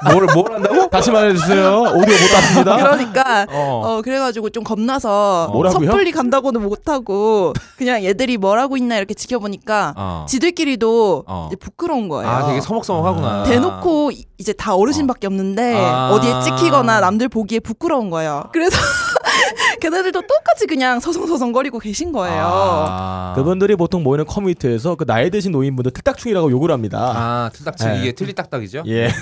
[0.05, 0.89] 뭘, 뭘 한다고?
[0.89, 1.81] 다시 말해주세요.
[1.95, 2.77] 오디오 못 땄습니다.
[2.77, 3.83] 그러니까 어.
[3.85, 5.87] 어 그래가지고 좀 겁나서 뭐라고요?
[5.87, 10.27] 섣불리 간다고는 못하고 그냥 얘들이 뭘 하고 있나 이렇게 지켜보니까 어.
[10.29, 11.47] 지들끼리도 어.
[11.49, 12.31] 이제 부끄러운 거예요.
[12.31, 13.45] 아, 되게 서먹서먹하구나.
[13.45, 16.11] 대놓고 이- 이제 다 어르신밖에 없는데 아.
[16.11, 18.45] 어디에 찍히거나 남들 보기에 부끄러운 거예요.
[18.53, 18.77] 그래서
[19.81, 22.45] 걔네들도 똑같이 그냥 서성서성거리고 계신 거예요.
[22.49, 23.33] 아.
[23.37, 27.13] 그분들이 보통 모이는 커뮤니티에서 그 나이 드신 노인분들 틀딱충이라고 욕을 합니다.
[27.17, 28.01] 아, 틀딱지 네.
[28.01, 28.85] 이게 틀리딱딱이죠?
[28.87, 29.09] 예.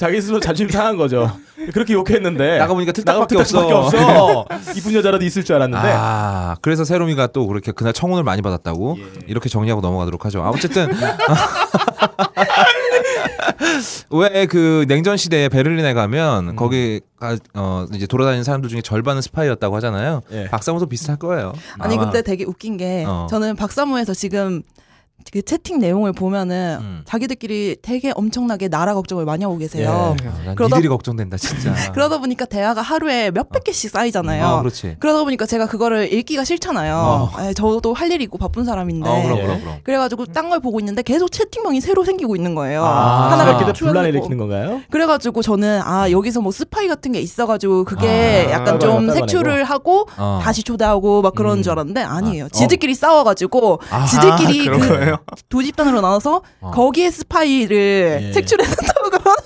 [0.00, 1.30] 자기 스스로 자존심 상한 거죠.
[1.74, 3.98] 그렇게 욕했는데 나가 보니까 틀딱밖에 틀딱밖에 없어.
[4.38, 4.72] 없어.
[4.74, 9.04] 이쁜 여자라도 있을 줄 알았는데 아, 그래서 세롬이가 또 그렇게 그날 청혼을 많이 받았다고 예.
[9.26, 10.42] 이렇게 정리하고 넘어가도록 하죠.
[10.42, 10.88] 아, 어쨌든
[14.10, 16.56] 왜 그 냉전 시대에 베를린에 가면 음.
[16.56, 20.22] 거기 가, 어 이제 돌아다니는 사람들 중에 절반은 스파이였다고 하잖아요.
[20.32, 20.46] 예.
[20.48, 21.52] 박사모도 비슷할 거예요.
[21.78, 22.04] 아니 아마.
[22.04, 23.26] 근데 되게 웃긴 게 어.
[23.28, 24.62] 저는 박사모에서 지금
[25.32, 27.02] 그 채팅 내용을 보면은 음.
[27.04, 30.16] 자기들끼리 되게 엄청나게 나라 걱정을 많이 하고 계세요.
[30.22, 30.26] 예.
[30.26, 31.72] 아, 난 그러다- 니들이 걱정된다 진짜.
[31.94, 34.44] 그러다 보니까 대화가 하루에 몇백 개씩 쌓이잖아요.
[34.44, 34.96] 어, 그렇지.
[34.98, 36.96] 그러다 보니까 제가 그거를 읽기가 싫잖아요.
[36.96, 37.30] 어.
[37.42, 39.08] 에, 저도 할 일이 있고 바쁜 사람인데.
[39.08, 39.42] 어, 그럼 예.
[39.42, 39.76] 그럼 그럼.
[39.84, 42.84] 그래가지고 딴 걸 보고 있는데 계속 채팅방이 새로 생기고 있는 거예요.
[42.84, 43.72] 아, 하나가 이렇게.
[43.72, 44.80] 분란을 일으키는 건가요?
[44.90, 49.14] 그래가지고 저는 아 여기서 뭐 스파이 같은 게 있어가지고 그게 아, 약간 좀 빨간색.
[49.30, 50.40] 색출을 하고 어.
[50.42, 51.62] 다시 초대하고 막 그런 음.
[51.62, 52.46] 줄 알았는데 아니에요.
[52.46, 55.24] 아, 지들끼리 싸워가지고 아, 지들끼리 그 거예요?
[55.48, 56.70] 두 집단으로 나눠서 어.
[56.72, 58.32] 거기에 스파이를 예.
[58.32, 59.36] 색출해낸다고 그러는.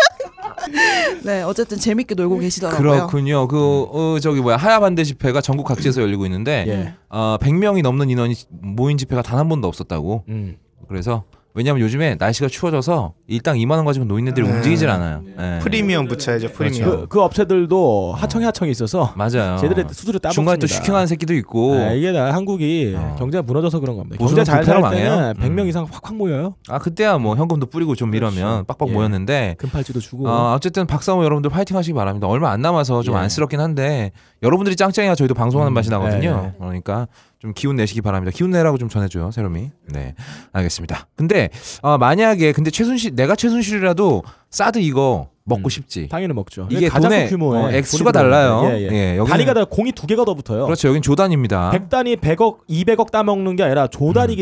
[1.25, 2.79] 네 어쨌든 재밌게 놀고 계시더라고요.
[2.91, 3.49] 그렇군요.
[3.49, 6.95] 그 어, 저기 뭐야 하야 반대 집회가 전국 각지에서 열리고 있는데 예.
[7.09, 10.25] 어, 100명이 넘는 인원이 모인 집회가 단 한 번도 없었다고.
[10.29, 10.57] 음.
[10.89, 11.25] 그래서
[11.57, 14.57] 왜냐면 요즘에 날씨가 추워져서 일당 2만 원 가지고 노인네들이 음.
[14.57, 15.23] 움직이질 않아요.
[15.39, 15.61] 예.
[15.63, 16.91] 프리미엄 붙여야죠 프리미엄.
[16.91, 19.57] 그, 그 업체들도 하청이 하청이 있어서 맞아요.
[19.59, 20.31] 제들의 수수료 따먹습니다.
[20.33, 21.75] 중간에 또 슈킹하는 새끼도 있고.
[21.75, 23.15] 아, 이게 다 한국이 어.
[23.21, 24.17] 경제가 무너져서 그런 겁니다.
[24.19, 25.35] 경제 잘살 부패로 때는 망해요?
[25.35, 25.69] 100명 음.
[25.69, 26.57] 이상 확확 모여요.
[26.69, 28.65] 아 그때야 뭐 현금도 뿌리고 좀 이러면 그렇죠.
[28.65, 28.93] 빡빡 예.
[28.93, 30.29] 모였는데 금팔찌도 주고.
[30.29, 32.27] 어, 어쨌든 박사모 여러분들 파이팅 하시기 바랍니다.
[32.27, 33.19] 얼마 안 남아서 좀 예.
[33.19, 34.11] 안쓰럽긴 한데
[34.43, 36.37] 여러분들이 짱짱해야 저희도 방송하는 음, 맛이 나거든요.
[36.37, 36.53] 네, 네.
[36.59, 37.07] 그러니까
[37.39, 38.33] 좀 기운 내시기 바랍니다.
[38.35, 39.71] 기운 내라고 좀 전해줘요, 세롬이.
[39.93, 40.15] 네,
[40.53, 41.09] 알겠습니다.
[41.17, 41.51] 근데
[41.83, 45.69] 어, 만약에 근데 최순실 내가 최순실이라도 사드 이거 먹고 음.
[45.69, 46.09] 싶지.
[46.09, 46.67] 당연히 먹죠.
[46.71, 48.63] 이게 가장 돈의, 큰 규모의 어, 액수가 달라요.
[48.71, 48.89] 예, 예.
[48.91, 50.65] 예, 여기는- 단위가 다 공이 두 개가 더 붙어요.
[50.65, 50.89] 그렇죠.
[50.89, 51.71] 여긴 조단입니다.
[51.73, 53.87] 100단위 100억, 200억 따먹는 게 아니라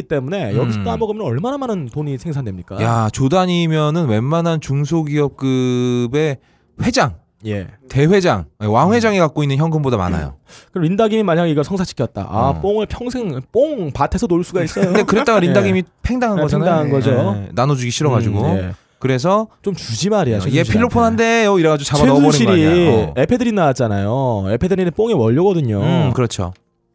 [0.03, 0.57] 때문에 음.
[0.59, 2.81] 여기서 따먹으면 얼마나 많은 돈이 생산됩니까?
[2.83, 6.37] 야 조단이면은 웬만한 중소기업급의
[6.83, 7.67] 회장, 예.
[7.89, 10.37] 대회장, 왕회장이 갖고 있는 현금보다 많아요.
[10.71, 12.27] 그럼 린다김이 만약에 이걸 성사시켰다.
[12.31, 12.61] 아, 어.
[12.61, 14.87] 뽕을 평생 뽕 밭에서 놀 수가 있어요.
[14.87, 16.65] 근데 그랬다가 린다김이 팽당한 네, 거잖아요.
[16.65, 17.43] 팽당한 거죠.
[17.45, 18.41] 예, 나눠주기 싫어가지고.
[18.41, 18.73] 음, 예.
[18.99, 20.37] 그래서 좀 주지 말이야.
[20.37, 20.73] 얘 최순실한테.
[20.73, 22.91] 필로폰 한대요 이래가지고 잡아 넣어버린 거 아니야.
[22.93, 23.15] 어.
[23.17, 24.45] 에페드린 나왔잖아요.
[24.53, 25.81] 에페드린이 뽕의 원료거든요.
[25.83, 26.53] 음, 그렇죠.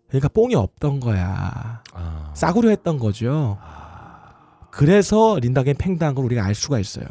[0.07, 1.81] 그러니까 뽕이 없던 거야.
[1.93, 2.31] 아.
[2.33, 3.57] 싸구려 했던 거죠.
[4.71, 7.05] 그래서 린다김 팽당한 걸 우리가 알 수가 있어요.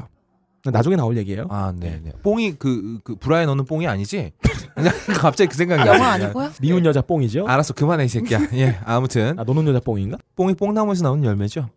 [0.71, 1.47] 나중에 나올 얘기예요.
[1.51, 2.13] 아, 네, 네.
[2.23, 4.33] 뽕이 그, 그 브라에 넣는 뽕이 아니지?
[4.75, 6.13] 그냥 갑자기 그 생각이 영화.
[6.13, 6.51] 아니고요?
[6.61, 7.47] 미운 여자 뽕이죠.
[7.47, 8.41] 알았어, 그만해 이 새끼야.
[8.55, 10.19] 예, 아무튼 아, 노는 여자 뽕인가?
[10.37, 11.69] 뽕이 뽕나무에서 나오는 열매죠.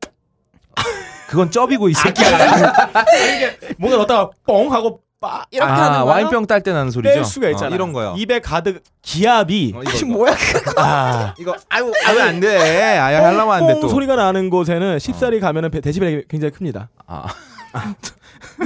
[1.28, 2.72] 그건 쩝이고 이 새끼야.
[3.78, 6.04] 뭔가 넣다가 뽕 하고 빠 이렇게 아, 하는 거예요?
[6.06, 7.14] 와인병 딸 때 나는 소리죠.
[7.14, 7.70] 뺄 수가 있잖아.
[7.70, 8.14] 어, 이런 거요.
[8.18, 10.06] 입에 가득 기압이 어, 이거.
[10.06, 10.34] 뭐야?
[10.76, 12.98] 아, 이거 아유, 아유 안 돼.
[12.98, 13.88] 아유 하려면 안돼뽕 또.
[13.88, 16.90] 소리가 나는 곳에는 십살이 가면은 배- 데시벨이 굉장히 큽니다.
[17.06, 17.26] 아,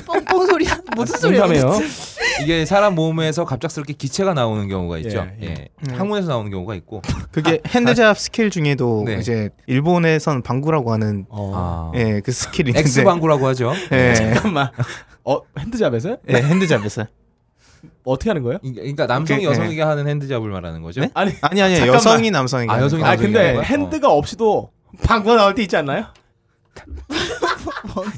[0.07, 0.79] 뽕뽕 소리야?
[0.97, 1.41] 무슨 소리야?
[1.47, 1.79] 농담이에요.
[2.43, 5.27] 이게 사람 몸에서 갑작스럽게 기체가 나오는 경우가 있죠.
[5.41, 5.51] 예, 예.
[5.51, 5.69] 예.
[5.89, 5.95] 음.
[5.99, 7.03] 항문에서 나오는 경우가 있고.
[7.31, 9.17] 그게 핸드잡 스킬 중에도 네.
[9.17, 11.53] 이제 일본에선 방구라고 하는 어.
[11.55, 11.93] 아.
[11.99, 13.73] 예, 그 스킬이 있는데 엑스 방구라고 하죠.
[13.93, 14.71] 예, 잠깐만.
[15.25, 16.19] 어 핸드잡에서요?
[16.29, 17.07] 예, 핸드잡에서
[18.05, 18.59] 어떻게 하는 거예요?
[18.63, 21.01] 이- 그러니까 남성이 그, 여성에게 하는 핸드잡을 말하는 거죠.
[21.01, 21.11] 네?
[21.15, 21.95] 아니 아니 아니 잠깐만.
[21.97, 23.09] 여성이 남성에게 아, 여성이 거.
[23.09, 23.61] 아 근데?
[23.63, 24.71] 핸드가 없이도
[25.03, 26.07] 방구가 나올 때 있지 않나요?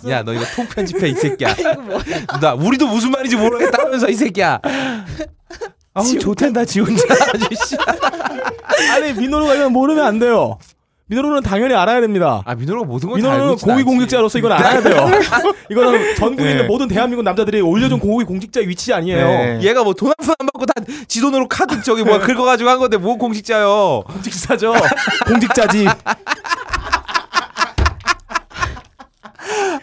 [0.09, 1.51] 야, 너 이거 통 편집해 이 새끼야.
[1.59, 2.01] 이거 뭐야?
[2.41, 4.61] 나 우리도 무슨 말인지 모르겠다 하면서 이 새끼야.
[5.95, 7.03] 아우 좋댄다 지 혼자
[7.35, 7.77] 아저씨.
[8.93, 10.59] 아니 민호루가 이건 모르면 안 돼요.
[11.11, 12.43] 민호루는 당연히 알아야 됩니다.
[12.45, 13.65] 아 민호가 모든 있진 않지.
[13.65, 15.07] 고위 공직자로서 이건 알아야 돼요.
[15.71, 16.69] 이거는 전국에 있는 네.
[16.69, 19.27] 모든 대한민국 남자들이 올려준 고위 공직자 위치 아니에요.
[19.27, 19.59] 네.
[19.63, 20.73] 얘가 뭐 돈 한 푼 안 받고 다
[21.09, 24.03] 지 돈으로 카드 저기 뭐 긁어가지고 한 건데 뭐 공직자요.
[24.07, 24.75] 공직사죠.
[25.27, 25.87] 공직자지.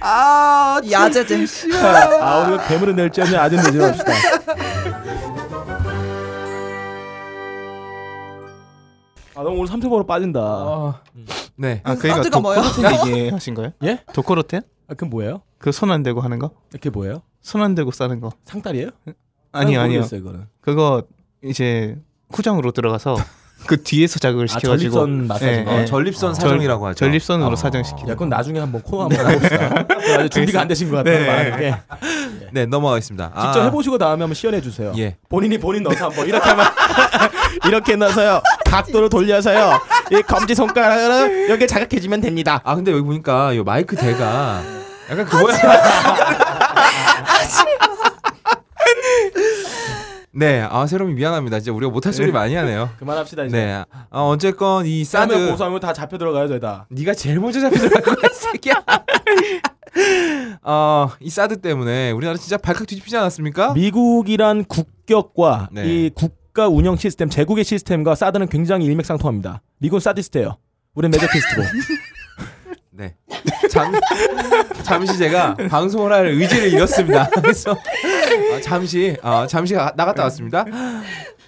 [0.01, 1.45] 아 야제제.
[2.21, 4.11] 아 우리가 괴물은 낼지언정 아주 내지 맙시다.
[9.37, 10.39] 아 너무 오늘 삼성으로 빠진다.
[10.39, 11.01] 아,
[11.57, 11.81] 네.
[11.83, 12.39] 아 그러니까 사드가?
[12.41, 13.71] 도코로텐 얘기하신 거예요?
[13.83, 13.99] 예?
[14.13, 14.61] 도코로텐?
[14.87, 15.41] 아, 그건 뭐예요?
[15.57, 16.51] 그 손 안 대고 하는 거?
[16.73, 17.21] 이게 뭐예요?
[17.41, 18.31] 손 안 대고 싸는 거?
[18.45, 18.89] 상다리예요?
[19.51, 20.01] 아니요 아니요.
[20.11, 20.47] 이거는.
[20.61, 21.03] 그거
[21.43, 21.97] 이제
[22.31, 23.15] 후장으로 들어가서
[23.65, 25.45] 그 뒤에서 자극을 아 시켜가지고 전립선 마사지.
[25.45, 25.85] 예, 어, 예.
[25.85, 26.33] 전립선 어.
[26.33, 26.95] 사정이라고 하죠.
[26.95, 27.55] 전립선으로 어.
[27.55, 29.85] 사정시키는 야, 그건 나중에 한번 코너 한번 해봅시다.
[30.19, 31.57] 아직 준비가 안 되신 것 같아요.
[31.57, 31.75] 네.
[32.51, 33.27] 네 넘어가겠습니다.
[33.27, 34.93] 직접 아, 해보시고 다음에 한번 시연해 주세요.
[34.97, 35.17] 예.
[35.29, 36.65] 본인이 본인 넣어서 한번 이렇게 하면
[37.67, 38.41] 이렇게 넣어서요.
[38.65, 39.79] 각도를 돌려서요.
[40.11, 42.61] 이 검지 손가락으로 여기 자극해주면 됩니다.
[42.63, 44.61] 아 근데 여기 보니까 이 마이크 대가
[45.09, 46.54] 약간 그거야.
[50.37, 51.59] 네, 아 세롬이 미안합니다.
[51.61, 52.89] 진짜 우리가 못할 소리 많이 하네요.
[52.99, 53.55] 그만합시다 이제.
[53.57, 56.87] 네, 아, 어쨌건 이 사드 사드 고소하면 다 잡혀 들어가요 저다.
[56.89, 58.83] 네가 제일 먼저 잡혀 들어갈 거야, 이 새끼야.
[60.61, 63.73] 어, 이 사드 때문에 우리나라 진짜 발칵 뒤집히지 않았습니까?
[63.73, 65.85] 미국이란 국격과 네.
[65.85, 69.61] 이 국가 운영 시스템, 제국의 시스템과 사드는 굉장히 일맥상통합니다.
[69.77, 70.57] 미국은 사디스트예요.
[70.95, 71.61] 우리는 메저키스트고.
[72.97, 73.13] 네.
[73.69, 73.91] 잠,
[74.83, 77.29] 잠시 제가 방송을 할 의지를 잃었습니다.
[77.35, 80.63] 그래서 어, 잠시 어, 잠시 가- 나갔다 왔습니다.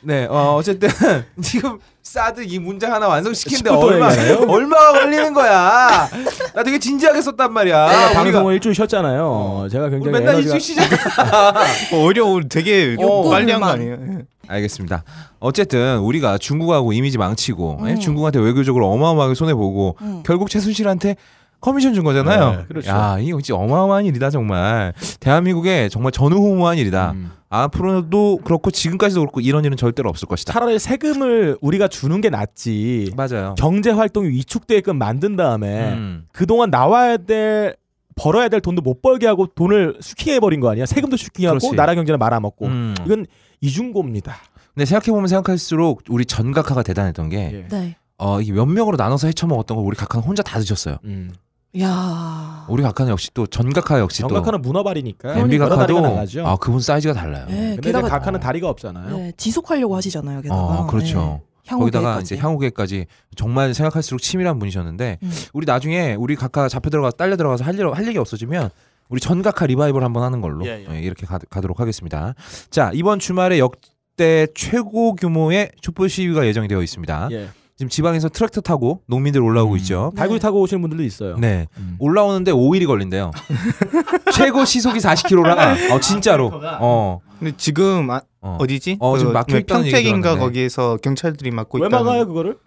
[0.02, 0.89] 네, 어, 어쨌든
[1.41, 4.52] 지금 사드 이 문장 하나 완성시키는데 10분 동안 얼마?
[4.54, 6.10] 얼마가 걸리는 거야?
[6.54, 7.88] 나 되게 진지하게 썼단 말이야.
[7.89, 9.68] 제가 우리가 방송을 일주일 쉬었잖아요.
[9.72, 11.54] 제가 우리 굉장히 맨날 에너지가 일주일 쉬잖아.
[11.93, 13.30] 오히려 우리 되게 어.
[13.30, 13.93] 빨리 한 거 아니에요?
[13.93, 14.18] 예.
[14.50, 15.04] 알겠습니다.
[15.39, 17.91] 어쨌든 우리가 중국하고 이미지 망치고 예?
[17.91, 18.00] 음.
[18.00, 20.24] 중국한테 외교적으로 어마어마하게 손해 보고 음.
[20.26, 21.18] 결국 최순실한테
[21.60, 22.51] 커미션 준 거잖아요.
[22.51, 22.89] 네, 그렇죠.
[22.89, 24.93] 야, 이거 진짜 어마어마한 일이다 정말.
[25.20, 27.12] 대한민국에 정말 전후무한 일이다.
[27.12, 27.32] 음.
[27.49, 30.53] 앞으로도 그렇고 지금까지도 그렇고 이런 일은 절대로 없을 것이다.
[30.53, 33.12] 차라리 세금을 우리가 주는 게 낫지.
[33.16, 33.55] 맞아요.
[33.58, 36.26] 경제 활동이 위축되게끔 만든 다음에 음.
[36.32, 37.76] 그동안 나와야 될
[38.16, 40.86] 벌어야 될 돈도 못 벌게 하고 돈을 슈킹해 버린 거 아니야?
[40.86, 41.76] 세금도 슈킹하고 그렇지.
[41.76, 42.95] 나라 경제는 말아먹고 음.
[43.05, 43.26] 이건
[43.62, 44.36] 이중고입니다.
[44.74, 47.68] 근데 생각해 보면 생각할수록 우리 전각화가 대단했던 게 예.
[47.76, 47.95] 네.
[48.18, 50.97] 어, 이게 몇 명으로 나눠서 헤쳐먹었던 걸 우리 각하는 혼자 다 드셨어요.
[51.05, 51.32] 음.
[51.82, 52.65] 야.
[52.69, 56.47] 우리 각하는 역시 또 전각화 역시 또 정각하는 문어발이니까 MB 다리가 각하도.
[56.47, 57.45] 아 그분 사이즈가 달라요.
[57.47, 59.17] 네, 근데 게다가 각하는 다리가 없잖아요.
[59.17, 60.41] 네, 지속하려고 하시잖아요.
[60.41, 60.61] 게다가.
[60.61, 61.41] 어, 그렇죠.
[61.41, 61.47] 네.
[61.75, 62.21] 거기다가.
[62.21, 63.05] 이제 향후계까지
[63.36, 65.32] 정말 생각할수록 치밀한 분이셨는데 음.
[65.53, 68.69] 우리 나중에 우리 각하 잡혀 들어가 서 딸려 들어가서 할, 일, 할 얘기 없어지면
[69.09, 70.95] 우리 전각하 리바이벌 한번 하는 걸로 예, 예.
[70.95, 72.36] 예, 이렇게 가, 가도록 하겠습니다.
[72.69, 77.30] 자 이번 주말에 역대 최고 규모의 촛불 시위가 예정이 되어 있습니다.
[77.32, 77.49] 예.
[77.78, 79.78] 지금 지방에서 트랙터 타고 농민들 올라오고 음.
[79.78, 80.11] 있죠.
[80.15, 80.19] 네.
[80.19, 81.38] 달구리 타고 오시는 분들도 있어요.
[81.38, 81.95] 네 음.
[81.99, 83.32] 올라오는데 5일이 걸린대요.
[84.34, 86.51] 최고 시속이 40km라 어 진짜로
[86.82, 88.57] 어, 근데 지금 아, 어.
[88.59, 88.97] 어디지?
[88.99, 90.38] 어, 지금 막혀 네, 있다는 얘기 평택인가.
[90.38, 92.03] 거기에서 경찰들이 막고 왜 있다는.
[92.05, 92.57] 막아요 그거를?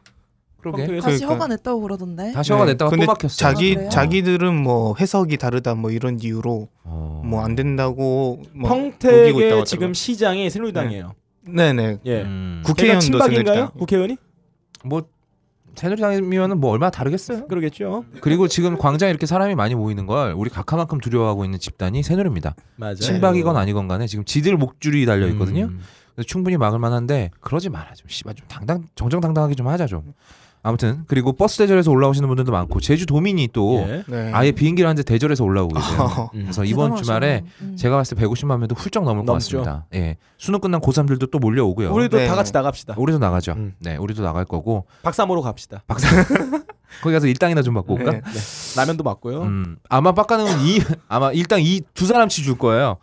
[0.61, 1.07] 그러게 평택에서?
[1.09, 1.35] 다시 그러니까.
[1.35, 2.33] 허가 냈다고 그러던데.
[2.33, 2.73] 다시 허가 네.
[2.73, 3.35] 냈다가 또 근데 막혔어.
[3.37, 3.89] 자기 아?
[3.89, 7.23] 자기들은 뭐 해석이 다르다 뭐 이런 이유로 어.
[7.25, 9.65] 뭐안 된다고 뭐 평택의.
[9.65, 11.15] 지금 시장이 새누리당이에요.
[11.49, 12.23] 네네 예.
[12.23, 12.63] 음.
[12.65, 13.45] 국회의원도 친박인가요?
[13.45, 13.71] 새누리당.
[13.79, 14.17] 국회의원이?
[14.85, 15.03] 뭐
[15.75, 17.47] 새누리당이면은 뭐 얼마나 다르겠어요.
[17.47, 18.05] 그러겠죠.
[18.21, 22.55] 그리고 지금 광장에 이렇게 사람이 많이 모이는 걸 우리 각하만큼 두려워하고 있는 집단이 새누리입니다.
[22.77, 22.97] 맞아요.
[22.97, 25.67] 친박이건 아니건 간에 지금 지들 목줄이 달려 있거든요.
[25.67, 25.81] 음.
[26.27, 30.13] 충분히 막을 만한데 그러지 마라 좀 씨발 좀 당당 정정당당하게 좀 하자 좀.
[30.63, 34.05] 아무튼 그리고 버스 대절에서 올라오시는 분들도 많고 제주 도민이 또 예.
[34.07, 34.31] 네.
[34.35, 36.31] 아예 비행기를 한 대 대절해서 올라오고 계세요.
[36.35, 36.41] 음.
[36.43, 36.97] 그래서 이번.
[36.97, 37.77] 주말에 음.
[37.77, 39.59] 제가 봤을 때 150만 명도 훌쩍 넘을 것 넘죠.
[39.63, 39.87] 같습니다.
[39.95, 40.17] 예.
[40.37, 41.93] 수능 끝난 고3들도 또 몰려오고요.
[41.93, 42.27] 우리도 네.
[42.27, 42.95] 다 같이 나갑시다.
[42.99, 43.53] 우리도 나가죠.
[43.53, 43.75] 음.
[43.79, 45.83] 네, 우리도 나갈 거고 박사모로 갑시다.
[45.87, 46.09] 박사
[47.03, 48.11] 거기 가서 일당이나 좀 받고 올까?
[48.11, 48.21] 네.
[48.77, 49.43] 라면도 맞고요.
[49.43, 52.97] 음, 아마 빡가는 이 아마 일당 이 두 사람치 줄 거예요.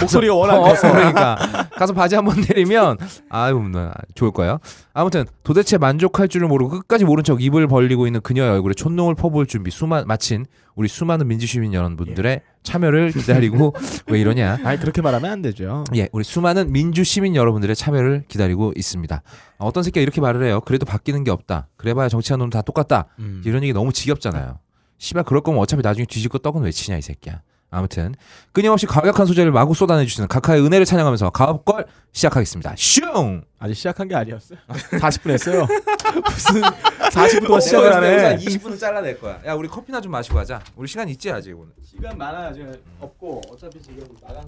[0.00, 0.90] 목소리가 워낙 어, 커서.
[0.92, 1.36] 그러니까
[1.76, 2.98] 가서 바지 한 번 내리면
[3.28, 4.58] 아유 뭐, 좋을 거예요.
[4.92, 9.46] 아무튼 도대체 만족할 줄을 모르고 끝까지 모른 척 입을 벌리고 있는 그녀의 얼굴에 촛농을 퍼부을
[9.46, 13.74] 준비 수마, 마친 우리 수많은 민주시민 여러분들의 참여를 기다리고
[14.06, 14.58] 왜 이러냐?
[14.64, 15.84] 아니 그렇게 말하면 안 되죠.
[15.96, 19.22] 예, 우리 수많은 민주 시민 여러분들의 참여를 기다리고 있습니다.
[19.58, 20.60] 아, 어떤 새끼가 이렇게 말을 해요.
[20.64, 21.68] 그래도 바뀌는 게 없다.
[21.76, 23.06] 그래봐야 정치하는 놈다 똑같다.
[23.18, 23.42] 음.
[23.44, 24.58] 이런 얘기 너무 지겹잖아요.
[24.98, 27.40] 씨발 그럴 거면 어차피 나중에 뒤집고 떡은 왜 치냐 이 새끼야.
[27.70, 28.14] 아무튼
[28.52, 32.74] 끊임없이 과격한 소재를 마구 쏟아내 주시는 각하의 은혜를 찬양하면서 가업걸 시작하겠습니다.
[32.76, 33.42] 슝.
[33.60, 34.58] 아직 시작한 게 아니었어요.
[34.68, 35.66] 40분 했어요.
[36.26, 38.36] 무슨 40분 동안 시작을 하네.
[38.38, 39.40] 20분은 잘라낼 거야.
[39.46, 40.60] 야 우리 커피나 좀 마시고 가자.
[40.74, 41.72] 우리 시간 있지 아직 오늘.
[41.84, 42.52] 시간 많아요.
[42.52, 44.38] 지금 없고 어차피 지금 나간